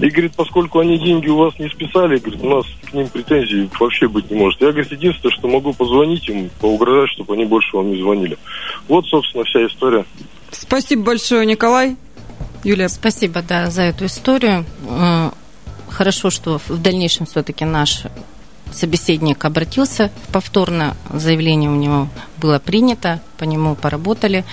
И, 0.00 0.08
говорит, 0.08 0.32
поскольку 0.36 0.78
они 0.78 0.98
деньги 0.98 1.28
у 1.28 1.36
вас 1.36 1.58
не 1.58 1.68
списали, 1.68 2.18
говорит, 2.18 2.42
у 2.42 2.48
нас 2.48 2.66
к 2.84 2.92
ним 2.94 3.08
претензий 3.08 3.68
вообще 3.78 4.08
быть 4.08 4.30
не 4.30 4.36
может. 4.36 4.60
Я, 4.60 4.72
говорит, 4.72 4.90
единственное, 4.90 5.34
что 5.34 5.48
могу 5.48 5.72
позвонить 5.72 6.28
им, 6.28 6.50
поугрожать, 6.60 7.10
чтобы 7.10 7.34
они 7.34 7.44
больше 7.44 7.76
вам 7.76 7.90
не 7.90 8.00
звонили. 8.00 8.38
Вот, 8.88 9.06
собственно, 9.06 9.44
вся 9.44 9.66
история. 9.66 10.04
Спасибо 10.50 11.02
большое, 11.02 11.44
Николай. 11.44 11.96
Юлия. 12.64 12.88
Спасибо, 12.88 13.42
да, 13.42 13.70
за 13.70 13.82
эту 13.82 14.06
историю. 14.06 14.64
Э, 14.88 15.30
хорошо, 15.88 16.30
что 16.30 16.58
в 16.58 16.82
дальнейшем 16.82 17.26
все-таки 17.26 17.64
наш 17.64 18.02
собеседник 18.76 19.44
обратился 19.44 20.10
повторно, 20.32 20.96
заявление 21.12 21.70
у 21.70 21.74
него 21.74 22.08
было 22.38 22.58
принято, 22.58 23.20
по 23.38 23.44
нему 23.44 23.74
поработали. 23.74 24.44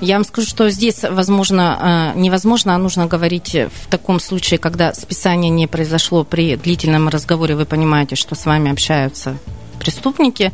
Я 0.00 0.14
вам 0.14 0.24
скажу, 0.24 0.46
что 0.46 0.70
здесь, 0.70 1.02
возможно, 1.02 2.12
э, 2.14 2.18
невозможно, 2.18 2.74
а 2.74 2.78
нужно 2.78 3.06
говорить 3.06 3.54
в 3.54 3.88
таком 3.90 4.20
случае, 4.20 4.58
когда 4.58 4.94
списание 4.94 5.50
не 5.50 5.66
произошло 5.66 6.22
при 6.24 6.56
длительном 6.56 7.08
разговоре, 7.08 7.56
вы 7.56 7.64
понимаете, 7.64 8.14
что 8.14 8.34
с 8.34 8.46
вами 8.46 8.70
общаются 8.70 9.36
преступники, 9.80 10.52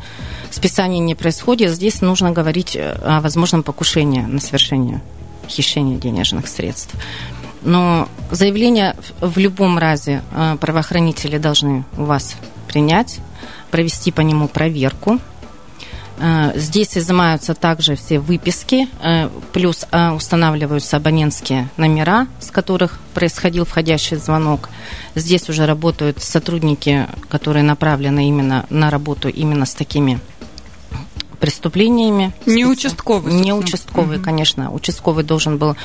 списание 0.49 0.99
не 0.99 1.13
происходит, 1.15 1.71
здесь 1.71 2.01
нужно 2.01 2.31
говорить 2.31 2.75
о 2.77 3.21
возможном 3.21 3.63
покушении 3.63 4.21
на 4.21 4.39
совершение 4.39 5.01
хищения 5.47 5.97
денежных 5.97 6.47
средств. 6.47 6.95
Но 7.61 8.07
заявление 8.31 8.95
в 9.21 9.37
любом 9.37 9.77
разе 9.77 10.21
э, 10.31 10.55
правоохранители 10.61 11.37
должны 11.39 11.83
у 11.97 12.03
вас 12.03 12.35
принять, 12.75 13.21
провести 13.71 14.11
по 14.11 14.19
нему 14.19 14.49
проверку. 14.49 15.17
Э, 16.17 16.51
здесь 16.55 16.97
изымаются 16.97 17.53
также 17.53 17.95
все 17.95 18.19
выписки, 18.19 18.89
э, 19.01 19.29
плюс 19.53 19.85
устанавливаются 20.13 20.97
абонентские 20.97 21.69
номера, 21.77 22.27
с 22.41 22.51
которых 22.51 22.99
происходил 23.13 23.63
входящий 23.63 24.17
звонок. 24.17 24.67
Здесь 25.15 25.47
уже 25.47 25.65
работают 25.65 26.21
сотрудники, 26.21 27.07
которые 27.29 27.63
направлены 27.63 28.27
именно 28.27 28.65
на 28.69 28.89
работу 28.89 29.29
именно 29.29 29.65
с 29.65 29.73
такими 29.73 30.19
преступлениями. 31.39 32.33
Не 32.45 32.65
участковый. 32.65 33.33
Не 33.33 33.53
участковый, 33.53 34.17
угу. 34.17 34.25
конечно. 34.25 34.73
Участковый 34.73 35.23
должен 35.23 35.57
был 35.57 35.77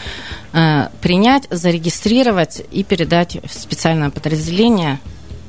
э, 0.53 0.89
принять, 1.01 1.47
зарегистрировать 1.51 2.63
и 2.73 2.83
передать 2.83 3.39
в 3.45 3.53
специальное 3.53 4.11
подразделение 4.11 4.99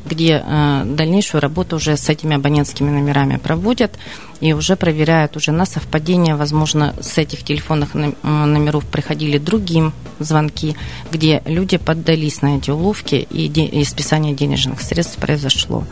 где 0.05 0.43
э, 0.45 0.83
дальнейшую 0.85 1.41
работу 1.41 1.75
уже 1.75 1.97
с 1.97 2.09
этими 2.09 2.35
абонентскими 2.35 2.89
номерами 2.89 3.37
проводят 3.37 3.97
и 4.39 4.53
уже 4.53 4.75
проверяют 4.75 5.37
уже 5.37 5.51
на 5.51 5.65
совпадение, 5.65 6.35
возможно, 6.35 6.95
с 6.99 7.17
этих 7.17 7.43
телефонных 7.43 7.93
номеров 7.93 8.85
приходили 8.85 9.37
другим 9.37 9.93
звонки, 10.19 10.75
где 11.11 11.41
люди 11.45 11.77
поддались 11.77 12.41
на 12.41 12.57
эти 12.57 12.71
уловки 12.71 13.27
и, 13.29 13.47
де- 13.47 13.65
и 13.65 13.83
списание 13.85 14.33
денежных 14.33 14.81
средств 14.81 15.17
произошло. 15.17 15.85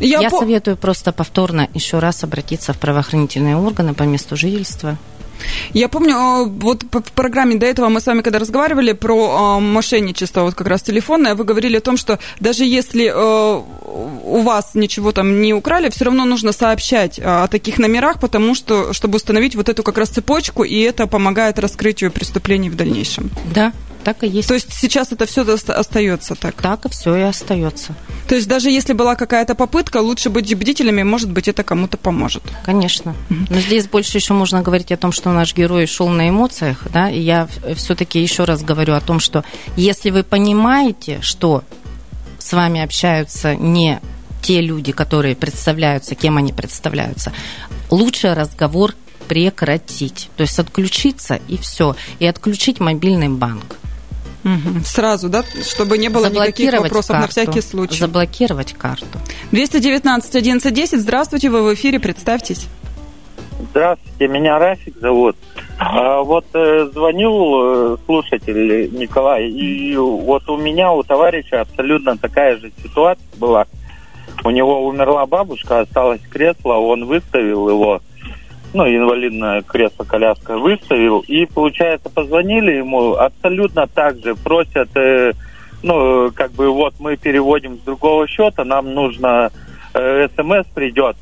Я, 0.00 0.20
Я 0.20 0.30
по... 0.30 0.40
советую 0.40 0.76
просто 0.76 1.12
повторно 1.12 1.68
еще 1.72 1.98
раз 1.98 2.24
обратиться 2.24 2.72
в 2.72 2.78
правоохранительные 2.78 3.56
органы 3.56 3.94
по 3.94 4.02
месту 4.02 4.36
жительства 4.36 4.98
я 5.72 5.88
помню, 5.88 6.14
э, 6.14 6.44
вот 6.46 6.84
в 6.90 7.12
программе 7.12 7.56
до 7.56 7.66
этого 7.66 7.88
мы 7.88 8.00
с 8.00 8.06
вами, 8.06 8.22
когда 8.22 8.38
разговаривали 8.38 8.92
про 8.92 9.58
э, 9.58 9.60
мошенничество, 9.60 10.42
вот 10.42 10.54
как 10.54 10.66
раз 10.66 10.82
телефонное, 10.82 11.34
вы 11.34 11.44
говорили 11.44 11.76
о 11.76 11.80
том, 11.80 11.96
что 11.96 12.18
даже 12.40 12.64
если 12.64 13.12
э, 13.14 13.62
у 14.24 14.40
вас 14.42 14.74
ничего 14.74 15.12
там 15.12 15.40
не 15.40 15.54
украли, 15.54 15.88
все 15.88 16.04
равно 16.04 16.24
нужно 16.24 16.52
сообщать 16.52 17.20
о 17.22 17.48
таких 17.48 17.78
номерах, 17.78 18.20
потому 18.20 18.54
что, 18.54 18.92
чтобы 18.92 19.16
установить 19.16 19.56
вот 19.56 19.68
эту 19.68 19.82
как 19.82 19.98
раз 19.98 20.08
цепочку, 20.08 20.64
и 20.64 20.80
это 20.80 21.06
помогает 21.06 21.58
раскрытию 21.58 22.10
преступлений 22.10 22.70
в 22.70 22.76
дальнейшем. 22.76 23.30
Да, 23.54 23.72
так 24.06 24.22
и 24.22 24.28
есть. 24.28 24.46
То 24.46 24.54
есть 24.54 24.72
сейчас 24.72 25.10
это 25.10 25.26
все 25.26 25.42
остается 25.42 26.36
так? 26.36 26.62
Так 26.62 26.84
и 26.84 26.88
все 26.88 27.16
и 27.16 27.22
остается. 27.22 27.92
То 28.28 28.36
есть 28.36 28.46
даже 28.46 28.70
если 28.70 28.92
была 28.92 29.16
какая-то 29.16 29.56
попытка, 29.56 29.96
лучше 29.96 30.30
быть 30.30 30.54
бдительными, 30.54 31.02
может 31.02 31.32
быть, 31.32 31.48
это 31.48 31.64
кому-то 31.64 31.96
поможет. 31.96 32.44
Конечно. 32.64 33.16
Но 33.28 33.58
здесь 33.58 33.88
больше 33.88 34.18
еще 34.18 34.32
можно 34.32 34.62
говорить 34.62 34.92
о 34.92 34.96
том, 34.96 35.10
что 35.10 35.32
наш 35.32 35.56
герой 35.56 35.86
шел 35.86 36.08
на 36.08 36.28
эмоциях, 36.28 36.84
да, 36.92 37.10
и 37.10 37.18
я 37.18 37.48
все-таки 37.74 38.20
еще 38.20 38.44
раз 38.44 38.62
говорю 38.62 38.94
о 38.94 39.00
том, 39.00 39.18
что 39.18 39.44
если 39.76 40.10
вы 40.10 40.22
понимаете, 40.22 41.18
что 41.20 41.64
с 42.38 42.52
вами 42.52 42.80
общаются 42.82 43.56
не 43.56 44.00
те 44.40 44.60
люди, 44.60 44.92
которые 44.92 45.34
представляются, 45.34 46.14
кем 46.14 46.36
они 46.36 46.52
представляются, 46.52 47.32
лучше 47.90 48.34
разговор 48.34 48.94
прекратить. 49.26 50.30
То 50.36 50.42
есть 50.42 50.60
отключиться 50.60 51.40
и 51.48 51.56
все. 51.56 51.96
И 52.20 52.26
отключить 52.26 52.78
мобильный 52.78 53.30
банк. 53.30 53.78
Угу. 54.44 54.84
Сразу, 54.84 55.28
да? 55.28 55.44
Чтобы 55.62 55.98
не 55.98 56.08
было 56.08 56.26
никаких 56.26 56.72
вопросов 56.72 57.16
карту. 57.16 57.22
на 57.22 57.28
всякий 57.28 57.60
случай. 57.60 57.98
Заблокировать 57.98 58.72
карту. 58.74 59.18
219 59.52 60.28
1110. 60.30 61.00
Здравствуйте, 61.00 61.50
вы 61.50 61.62
в 61.62 61.74
эфире, 61.74 61.98
представьтесь. 61.98 62.68
Здравствуйте, 63.70 64.28
меня 64.28 64.58
Рафик 64.58 64.96
зовут. 64.98 65.36
А, 65.78 66.20
вот 66.22 66.46
э, 66.54 66.88
звонил 66.92 67.94
э, 67.94 67.96
слушатель 68.04 68.90
Николай, 68.98 69.48
и 69.48 69.96
вот 69.96 70.48
у 70.48 70.56
меня, 70.56 70.92
у 70.92 71.02
товарища 71.02 71.62
абсолютно 71.62 72.16
такая 72.16 72.58
же 72.58 72.70
ситуация 72.82 73.26
была. 73.36 73.66
У 74.44 74.50
него 74.50 74.86
умерла 74.86 75.26
бабушка, 75.26 75.80
осталось 75.80 76.20
кресло, 76.30 76.74
он 76.74 77.06
выставил 77.06 77.68
его 77.68 78.00
ну, 78.76 78.86
инвалидное 78.86 79.62
кресло-коляска 79.62 80.58
выставил. 80.58 81.20
И, 81.20 81.46
получается, 81.46 82.10
позвонили 82.10 82.72
ему 82.72 83.14
абсолютно 83.14 83.86
так 83.86 84.18
же. 84.18 84.34
Просят, 84.34 84.94
э, 84.94 85.32
ну, 85.82 86.30
как 86.34 86.52
бы, 86.52 86.70
вот 86.70 86.94
мы 86.98 87.16
переводим 87.16 87.78
с 87.78 87.80
другого 87.80 88.28
счета, 88.28 88.64
нам 88.64 88.92
нужно 88.92 89.50
э, 89.94 90.28
смс 90.36 90.66
придет. 90.74 91.16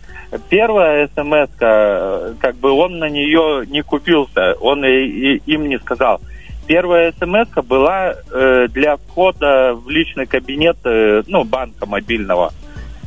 Первая 0.49 1.09
смс 1.15 1.51
э, 1.61 2.35
как 2.41 2.57
бы 2.57 2.73
он 2.73 2.99
на 2.99 3.09
нее 3.09 3.65
не 3.69 3.83
купился, 3.83 4.55
он 4.61 4.85
и, 4.85 5.05
и, 5.05 5.43
им 5.47 5.69
не 5.69 5.79
сказал. 5.79 6.21
Первая 6.67 7.13
смс 7.13 7.65
была 7.65 8.15
э, 8.33 8.67
для 8.69 8.97
входа 8.97 9.75
в 9.75 9.89
личный 9.89 10.27
кабинет, 10.27 10.79
э, 10.85 11.23
ну, 11.29 11.45
банка 11.45 11.87
мобильного. 11.87 12.53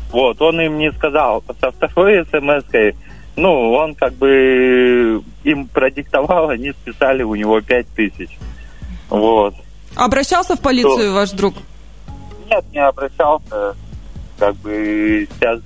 Вот, 0.10 0.42
он 0.42 0.62
им 0.62 0.78
не 0.78 0.90
сказал. 0.94 1.44
Со 1.60 1.72
второй 1.72 2.24
смс 2.28 2.64
ну, 3.38 3.72
он 3.72 3.96
как 3.96 4.14
бы 4.14 5.24
им 5.44 5.68
продиктовал, 5.68 6.50
они 6.50 6.72
списали 6.72 7.24
у 7.24 7.36
него 7.36 7.62
пять 7.62 7.88
тысяч. 7.90 8.38
Вот. 9.10 9.54
Обращался 9.96 10.56
в 10.56 10.62
полицию 10.62 11.12
Что? 11.12 11.14
ваш 11.14 11.32
друг? 11.32 11.56
Нет, 12.50 12.66
не 12.74 12.80
обращался. 12.80 13.76
Как 14.40 14.56
бы 14.58 15.28
сейчас 15.32 15.60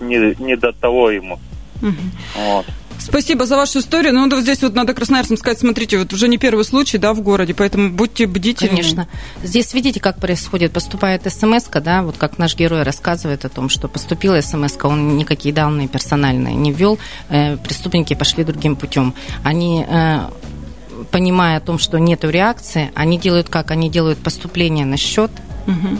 не, 0.00 0.34
не 0.42 0.56
до 0.56 0.72
того 0.72 1.10
ему. 1.10 1.38
Угу. 1.82 1.92
Вот. 2.36 2.66
Спасибо 2.98 3.46
за 3.46 3.56
вашу 3.56 3.80
историю. 3.80 4.12
Ну, 4.12 4.28
вот 4.28 4.42
здесь 4.42 4.62
вот 4.62 4.74
надо 4.74 4.94
красноярцам 4.94 5.36
сказать, 5.36 5.58
смотрите, 5.58 5.98
вот 5.98 6.12
уже 6.12 6.28
не 6.28 6.38
первый 6.38 6.64
случай, 6.64 6.98
да, 6.98 7.14
в 7.14 7.20
городе, 7.20 7.54
поэтому 7.54 7.90
будьте 7.90 8.26
бдительны. 8.26 8.70
Конечно. 8.70 9.08
Здесь 9.42 9.72
видите, 9.74 10.00
как 10.00 10.18
происходит. 10.18 10.72
Поступает 10.72 11.22
смс 11.32 11.64
да, 11.68 12.02
вот 12.02 12.16
как 12.16 12.38
наш 12.38 12.56
герой 12.56 12.82
рассказывает 12.82 13.44
о 13.44 13.48
том, 13.48 13.68
что 13.68 13.88
поступила 13.88 14.40
смс 14.40 14.76
он 14.82 15.16
никакие 15.16 15.54
данные 15.54 15.88
персональные 15.88 16.54
не 16.54 16.72
ввел, 16.72 16.98
э, 17.28 17.56
преступники 17.56 18.14
пошли 18.14 18.44
другим 18.44 18.76
путем. 18.76 19.14
Они 19.42 19.84
э, 19.88 20.20
понимая 21.10 21.58
о 21.58 21.60
том, 21.60 21.78
что 21.78 21.98
нет 21.98 22.24
реакции, 22.24 22.90
они 22.94 23.18
делают 23.18 23.48
как? 23.48 23.70
Они 23.70 23.90
делают 23.90 24.18
поступление 24.18 24.84
на 24.84 24.96
счет, 24.96 25.30
угу. 25.66 25.98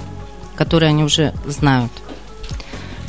который 0.57 0.89
они 0.89 1.05
уже 1.05 1.33
знают. 1.47 1.93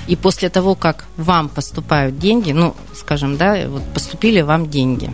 И 0.09 0.15
после 0.15 0.49
того, 0.49 0.73
как 0.73 1.05
вам 1.17 1.49
поступают 1.49 2.17
деньги, 2.17 2.51
ну, 2.51 2.75
скажем, 2.95 3.37
да, 3.37 3.67
вот 3.67 3.83
поступили 3.93 4.41
вам 4.41 4.67
деньги, 4.67 5.11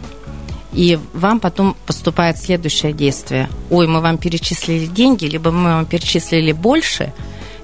и 0.72 0.98
вам 1.14 1.40
потом 1.40 1.76
поступает 1.86 2.38
следующее 2.38 2.94
действие. 2.94 3.50
Ой, 3.70 3.88
мы 3.88 4.00
вам 4.00 4.18
перечислили 4.18 4.86
деньги, 4.86 5.26
либо 5.26 5.52
мы 5.52 5.74
вам 5.74 5.86
перечислили 5.86 6.54
больше, 6.54 7.12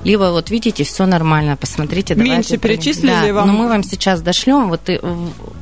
либо 0.04 0.32
вот 0.32 0.50
видите, 0.50 0.84
все 0.84 1.06
нормально, 1.06 1.56
посмотрите, 1.56 2.16
давайте. 2.16 2.36
Меньше 2.36 2.58
перечислили 2.58 3.28
да, 3.28 3.34
вам. 3.34 3.48
Но 3.48 3.54
мы 3.54 3.68
вам 3.70 3.84
сейчас 3.84 4.22
дошлем, 4.22 4.70
вот 4.70 4.90
и, 4.90 5.00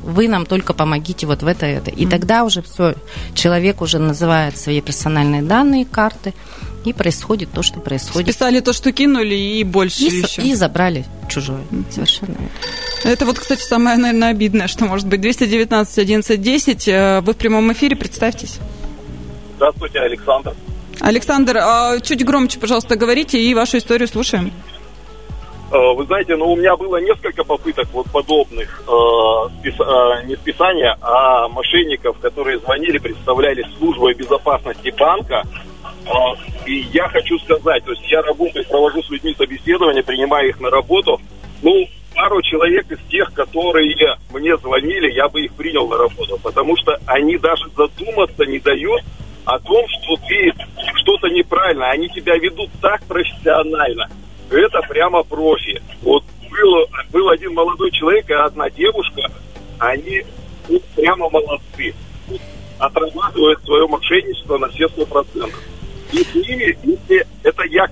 вы 0.04 0.28
нам 0.28 0.46
только 0.46 0.72
помогите 0.72 1.26
вот 1.26 1.42
в 1.42 1.46
это, 1.46 1.66
это. 1.66 1.90
И 1.90 2.04
mm-hmm. 2.04 2.10
тогда 2.10 2.44
уже 2.44 2.62
все, 2.62 2.94
человек 3.34 3.80
уже 3.82 3.98
называет 3.98 4.56
свои 4.56 4.80
персональные 4.80 5.42
данные, 5.42 5.84
карты, 5.84 6.34
и 6.84 6.92
происходит 6.92 7.50
то, 7.52 7.62
что 7.62 7.80
происходит. 7.80 8.34
Списали 8.34 8.60
то, 8.60 8.72
что 8.72 8.92
кинули, 8.92 9.34
и 9.34 9.64
больше 9.64 10.04
и, 10.04 10.20
еще. 10.20 10.42
И 10.42 10.54
забрали 10.54 11.04
чужое. 11.28 11.60
Совершенно 11.90 12.36
Это 13.04 13.26
вот, 13.26 13.38
кстати, 13.38 13.62
самое, 13.62 13.96
наверное, 13.96 14.30
обидное, 14.30 14.66
что 14.66 14.86
может 14.86 15.06
быть. 15.06 15.20
219 15.20 15.98
11 15.98 16.40
10. 16.40 16.86
Вы 17.24 17.32
в 17.32 17.36
прямом 17.36 17.72
эфире, 17.72 17.96
представьтесь. 17.96 18.58
Здравствуйте, 19.56 20.00
Александр. 20.00 20.54
Александр, 21.00 21.56
а 21.58 22.00
чуть 22.00 22.24
громче, 22.24 22.58
пожалуйста, 22.58 22.96
говорите 22.96 23.40
и 23.42 23.54
вашу 23.54 23.78
историю 23.78 24.08
слушаем. 24.08 24.52
Э, 25.72 25.94
вы 25.94 26.04
знаете, 26.04 26.36
ну 26.36 26.52
у 26.52 26.56
меня 26.56 26.76
было 26.76 26.96
несколько 26.96 27.44
попыток 27.44 27.88
вот 27.92 28.06
подобных 28.10 28.82
э, 28.86 29.48
спис, 29.58 29.74
э, 29.78 30.26
не 30.26 30.36
списания, 30.36 30.96
а 31.00 31.48
мошенников, 31.48 32.18
которые 32.18 32.58
звонили, 32.58 32.98
представляли 32.98 33.64
службой 33.78 34.14
безопасности 34.14 34.92
банка 34.98 35.42
и 36.66 36.86
я 36.92 37.08
хочу 37.08 37.38
сказать, 37.40 37.84
то 37.84 37.92
есть 37.92 38.10
я 38.10 38.22
работаю, 38.22 38.64
провожу 38.66 39.02
с 39.02 39.10
людьми 39.10 39.34
собеседование, 39.36 40.02
принимаю 40.02 40.48
их 40.48 40.60
на 40.60 40.70
работу. 40.70 41.20
Ну, 41.62 41.88
пару 42.14 42.40
человек 42.42 42.90
из 42.90 42.98
тех, 43.08 43.32
которые 43.32 44.16
мне 44.30 44.56
звонили, 44.56 45.12
я 45.12 45.28
бы 45.28 45.42
их 45.42 45.52
принял 45.54 45.88
на 45.88 45.98
работу, 45.98 46.38
потому 46.42 46.76
что 46.76 46.98
они 47.06 47.36
даже 47.38 47.64
задуматься 47.76 48.44
не 48.46 48.58
дают 48.58 49.02
о 49.44 49.58
том, 49.58 49.84
что 49.88 50.16
ты 50.28 50.52
что-то 50.96 51.28
неправильно. 51.28 51.90
Они 51.90 52.08
тебя 52.08 52.36
ведут 52.36 52.70
так 52.80 53.02
профессионально. 53.04 54.08
Это 54.50 54.80
прямо 54.88 55.22
профи. 55.22 55.82
Вот 56.02 56.24
был, 56.50 56.86
был 57.10 57.28
один 57.30 57.54
молодой 57.54 57.90
человек 57.90 58.28
и 58.28 58.34
одна 58.34 58.68
девушка, 58.70 59.22
они 59.78 60.22
прямо 60.94 61.30
молодцы. 61.30 61.94
Отрабатывают 62.78 63.62
свое 63.64 63.86
мошенничество 63.86 64.58
на 64.58 64.68
все 64.68 64.88
сто 64.88 65.04
процентов 65.04 65.60
и 66.12 66.18
с 66.18 66.34
ними, 66.34 66.76
если 66.82 67.26
это 67.42 67.64
я 67.64 67.86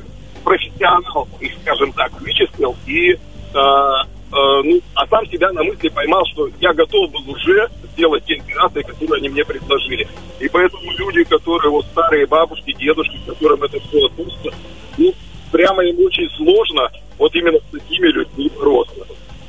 профессионал, 0.45 1.29
их, 1.41 1.53
скажем 1.63 1.93
так, 1.93 2.21
вычислил 2.21 2.77
и 2.87 3.13
э, 3.13 3.17
э, 3.55 4.09
ну, 4.33 4.81
а 4.95 5.07
сам 5.07 5.27
себя 5.27 5.53
на 5.53 5.63
мысли 5.63 5.89
поймал, 5.89 6.25
что 6.33 6.49
я 6.61 6.73
готов 6.73 7.11
был 7.11 7.31
уже 7.31 7.69
сделать 7.93 8.25
те 8.25 8.37
операции, 8.37 8.83
которые 8.83 9.19
они 9.19 9.29
мне 9.29 9.45
предложили. 9.45 10.09
И 10.41 10.49
поэтому 10.49 10.91
люди, 10.93 11.25
которые 11.25 11.71
вот 11.71 11.85
старые 11.87 12.27
бабушки, 12.27 12.73
дедушки, 12.73 13.19
которым 13.27 13.63
это 13.63 13.79
все 13.81 14.07
относится, 14.07 14.51
ну, 14.97 15.13
прямо 15.53 15.85
им 15.85 16.05
очень 16.05 16.29
сложно 16.31 16.91
вот 17.19 17.35
именно 17.35 17.59
с 17.59 17.73
такими 17.73 18.09
людьми 18.09 18.51
бороться. 18.57 19.07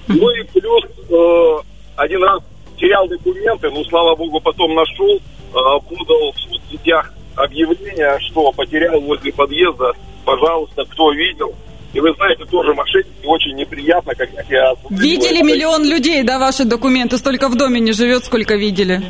Ну 0.07 0.29
и 0.31 0.43
плюс 0.43 0.83
э, 1.09 1.57
один 1.95 2.23
раз 2.23 2.41
терял 2.77 3.07
документы, 3.07 3.69
но, 3.69 3.83
слава 3.85 4.15
богу, 4.15 4.39
потом 4.41 4.73
нашел, 4.73 5.15
э, 5.17 5.19
подал 5.53 6.33
в 6.33 6.39
соцсетях 6.39 7.13
объявление, 7.39 8.17
что 8.19 8.51
потерял 8.51 8.99
возле 9.01 9.31
подъезда, 9.31 9.93
пожалуйста, 10.25 10.83
кто 10.85 11.11
видел. 11.11 11.55
И 11.93 11.99
вы 11.99 12.13
знаете, 12.13 12.45
тоже 12.45 12.73
мошенники 12.73 13.25
очень 13.25 13.55
неприятно, 13.55 14.13
как 14.13 14.29
я... 14.49 14.73
Видели 14.91 15.41
миллион 15.41 15.83
людей, 15.83 16.21
да, 16.23 16.37
ваши 16.37 16.65
документы? 16.65 17.17
Столько 17.17 17.49
в 17.49 17.55
доме 17.55 17.79
не 17.79 17.93
живет, 17.93 18.25
сколько 18.25 18.55
видели. 18.55 19.01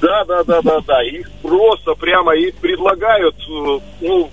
Да, 0.00 0.24
да, 0.24 0.42
да, 0.44 0.62
да, 0.62 0.80
да. 0.86 1.02
Их 1.02 1.30
просто 1.42 1.94
прямо 1.94 2.34
и 2.34 2.50
предлагают, 2.52 3.34
э, 3.36 3.78
ну, 4.00 4.30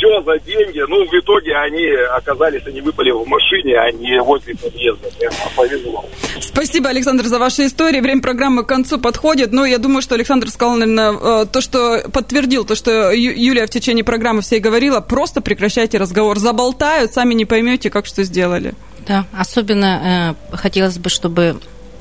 все 0.00 0.22
за 0.22 0.38
деньги. 0.40 0.80
Ну, 0.88 1.04
в 1.04 1.12
итоге 1.12 1.54
они 1.56 1.86
оказались, 2.16 2.66
они 2.66 2.80
выпали 2.80 3.10
в 3.10 3.26
машине, 3.26 3.76
а 3.78 3.92
не 3.92 4.20
возле 4.22 4.56
подъезда. 4.56 5.08
Прямо 5.18 5.34
повезло. 5.54 6.04
Спасибо, 6.40 6.88
Александр, 6.88 7.26
за 7.26 7.38
ваши 7.38 7.66
истории. 7.66 8.00
Время 8.00 8.22
программы 8.22 8.64
к 8.64 8.66
концу 8.66 8.98
подходит. 8.98 9.52
Но 9.52 9.64
я 9.64 9.78
думаю, 9.78 10.02
что 10.02 10.14
Александр 10.14 10.48
сказал, 10.48 10.76
наверное, 10.76 11.42
э, 11.42 11.46
то, 11.46 11.60
что 11.60 12.08
подтвердил, 12.12 12.64
то, 12.64 12.74
что 12.74 13.12
Юлия 13.12 13.66
в 13.66 13.70
течение 13.70 14.04
программы 14.04 14.40
всей 14.40 14.60
говорила, 14.60 15.00
просто 15.00 15.40
прекращайте 15.40 15.98
разговор. 15.98 16.38
Заболтают, 16.38 17.12
сами 17.12 17.34
не 17.34 17.44
поймете, 17.44 17.90
как 17.90 18.06
что 18.06 18.24
сделали. 18.24 18.74
Да, 19.06 19.26
особенно 19.32 20.34
э, 20.52 20.56
хотелось 20.56 20.98
бы, 20.98 21.10
чтобы 21.10 21.60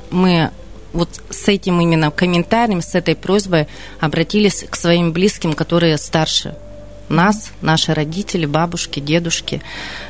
мы 0.09 0.51
вот 0.93 1.09
с 1.29 1.47
этим 1.47 1.79
именно 1.81 2.09
комментарием, 2.11 2.81
с 2.81 2.95
этой 2.95 3.15
просьбой 3.15 3.67
обратились 3.99 4.65
к 4.67 4.75
своим 4.75 5.11
близким, 5.11 5.53
которые 5.53 5.97
старше 5.97 6.55
нас, 7.09 7.51
наши 7.61 7.93
родители, 7.93 8.45
бабушки, 8.45 8.99
дедушки, 8.99 9.61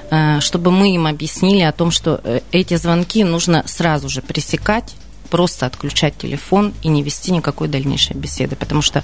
э, 0.09 0.39
чтобы 0.39 0.71
мы 0.71 0.93
им 0.93 1.07
объяснили 1.07 1.61
о 1.61 1.71
том, 1.71 1.91
что 1.91 2.21
э, 2.23 2.41
эти 2.51 2.75
звонки 2.75 3.23
нужно 3.23 3.63
сразу 3.65 4.09
же 4.09 4.21
пресекать, 4.21 4.95
просто 5.29 5.65
отключать 5.65 6.17
телефон 6.17 6.73
и 6.81 6.87
не 6.87 7.03
вести 7.03 7.31
никакой 7.31 7.67
дальнейшей 7.67 8.15
беседы. 8.15 8.55
Потому 8.55 8.81
что 8.81 9.03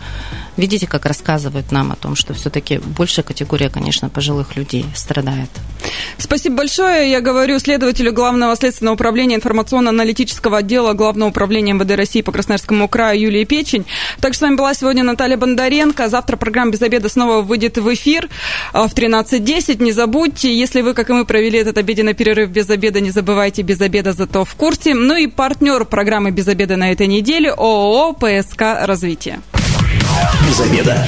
видите, 0.57 0.87
как 0.87 1.05
рассказывают 1.05 1.71
нам 1.71 1.91
о 1.91 1.95
том, 1.95 2.15
что 2.15 2.33
все-таки 2.33 2.79
большая 2.79 3.23
категория, 3.23 3.69
конечно, 3.69 4.09
пожилых 4.09 4.55
людей 4.55 4.85
страдает. 4.95 5.49
Спасибо 6.17 6.57
большое. 6.57 7.09
Я 7.11 7.21
говорю 7.21 7.59
следователю 7.59 8.13
Главного 8.13 8.55
следственного 8.55 8.95
управления 8.95 9.35
информационно-аналитического 9.35 10.57
отдела 10.57 10.93
Главного 10.93 11.29
управления 11.29 11.73
МВД 11.73 11.91
России 11.91 12.21
по 12.21 12.31
Красноярскому 12.31 12.87
краю 12.87 13.21
Юлии 13.21 13.43
Печень. 13.43 13.85
Также 14.19 14.39
с 14.39 14.41
вами 14.41 14.55
была 14.55 14.73
сегодня 14.73 15.03
Наталья 15.03 15.37
Бондаренко. 15.37 16.09
Завтра 16.09 16.37
программа 16.37 16.71
«Без 16.71 16.81
обеда» 16.81 17.09
снова 17.09 17.41
выйдет 17.41 17.77
в 17.77 17.93
эфир 17.93 18.29
а, 18.73 18.87
в 18.87 18.93
13.10. 18.93 19.83
Не 19.83 19.91
забудьте, 19.91 20.57
если 20.57 20.81
вы, 20.81 20.93
как 20.93 21.09
и 21.09 21.13
мы, 21.13 21.25
провели 21.25 21.59
этот 21.59 21.77
обеденный 21.77 22.13
перерыв 22.13 22.49
без 22.49 22.69
обеда, 22.69 22.99
не 23.01 23.11
забывайте 23.11 23.61
без 23.61 23.81
обеда, 23.81 24.13
зато 24.13 24.45
в 24.45 24.55
курсе. 24.55 24.93
Ну 24.93 25.15
и 25.15 25.27
партнер 25.27 25.85
программы 26.15 26.31
«Без 26.31 26.47
обеда» 26.47 26.77
на 26.77 26.93
этой 26.93 27.07
неделе 27.07 27.51
ООО 27.51 28.13
«ПСК 28.13 28.61
Развитие». 28.85 29.41
Без 30.47 30.61
обеда. 30.61 31.05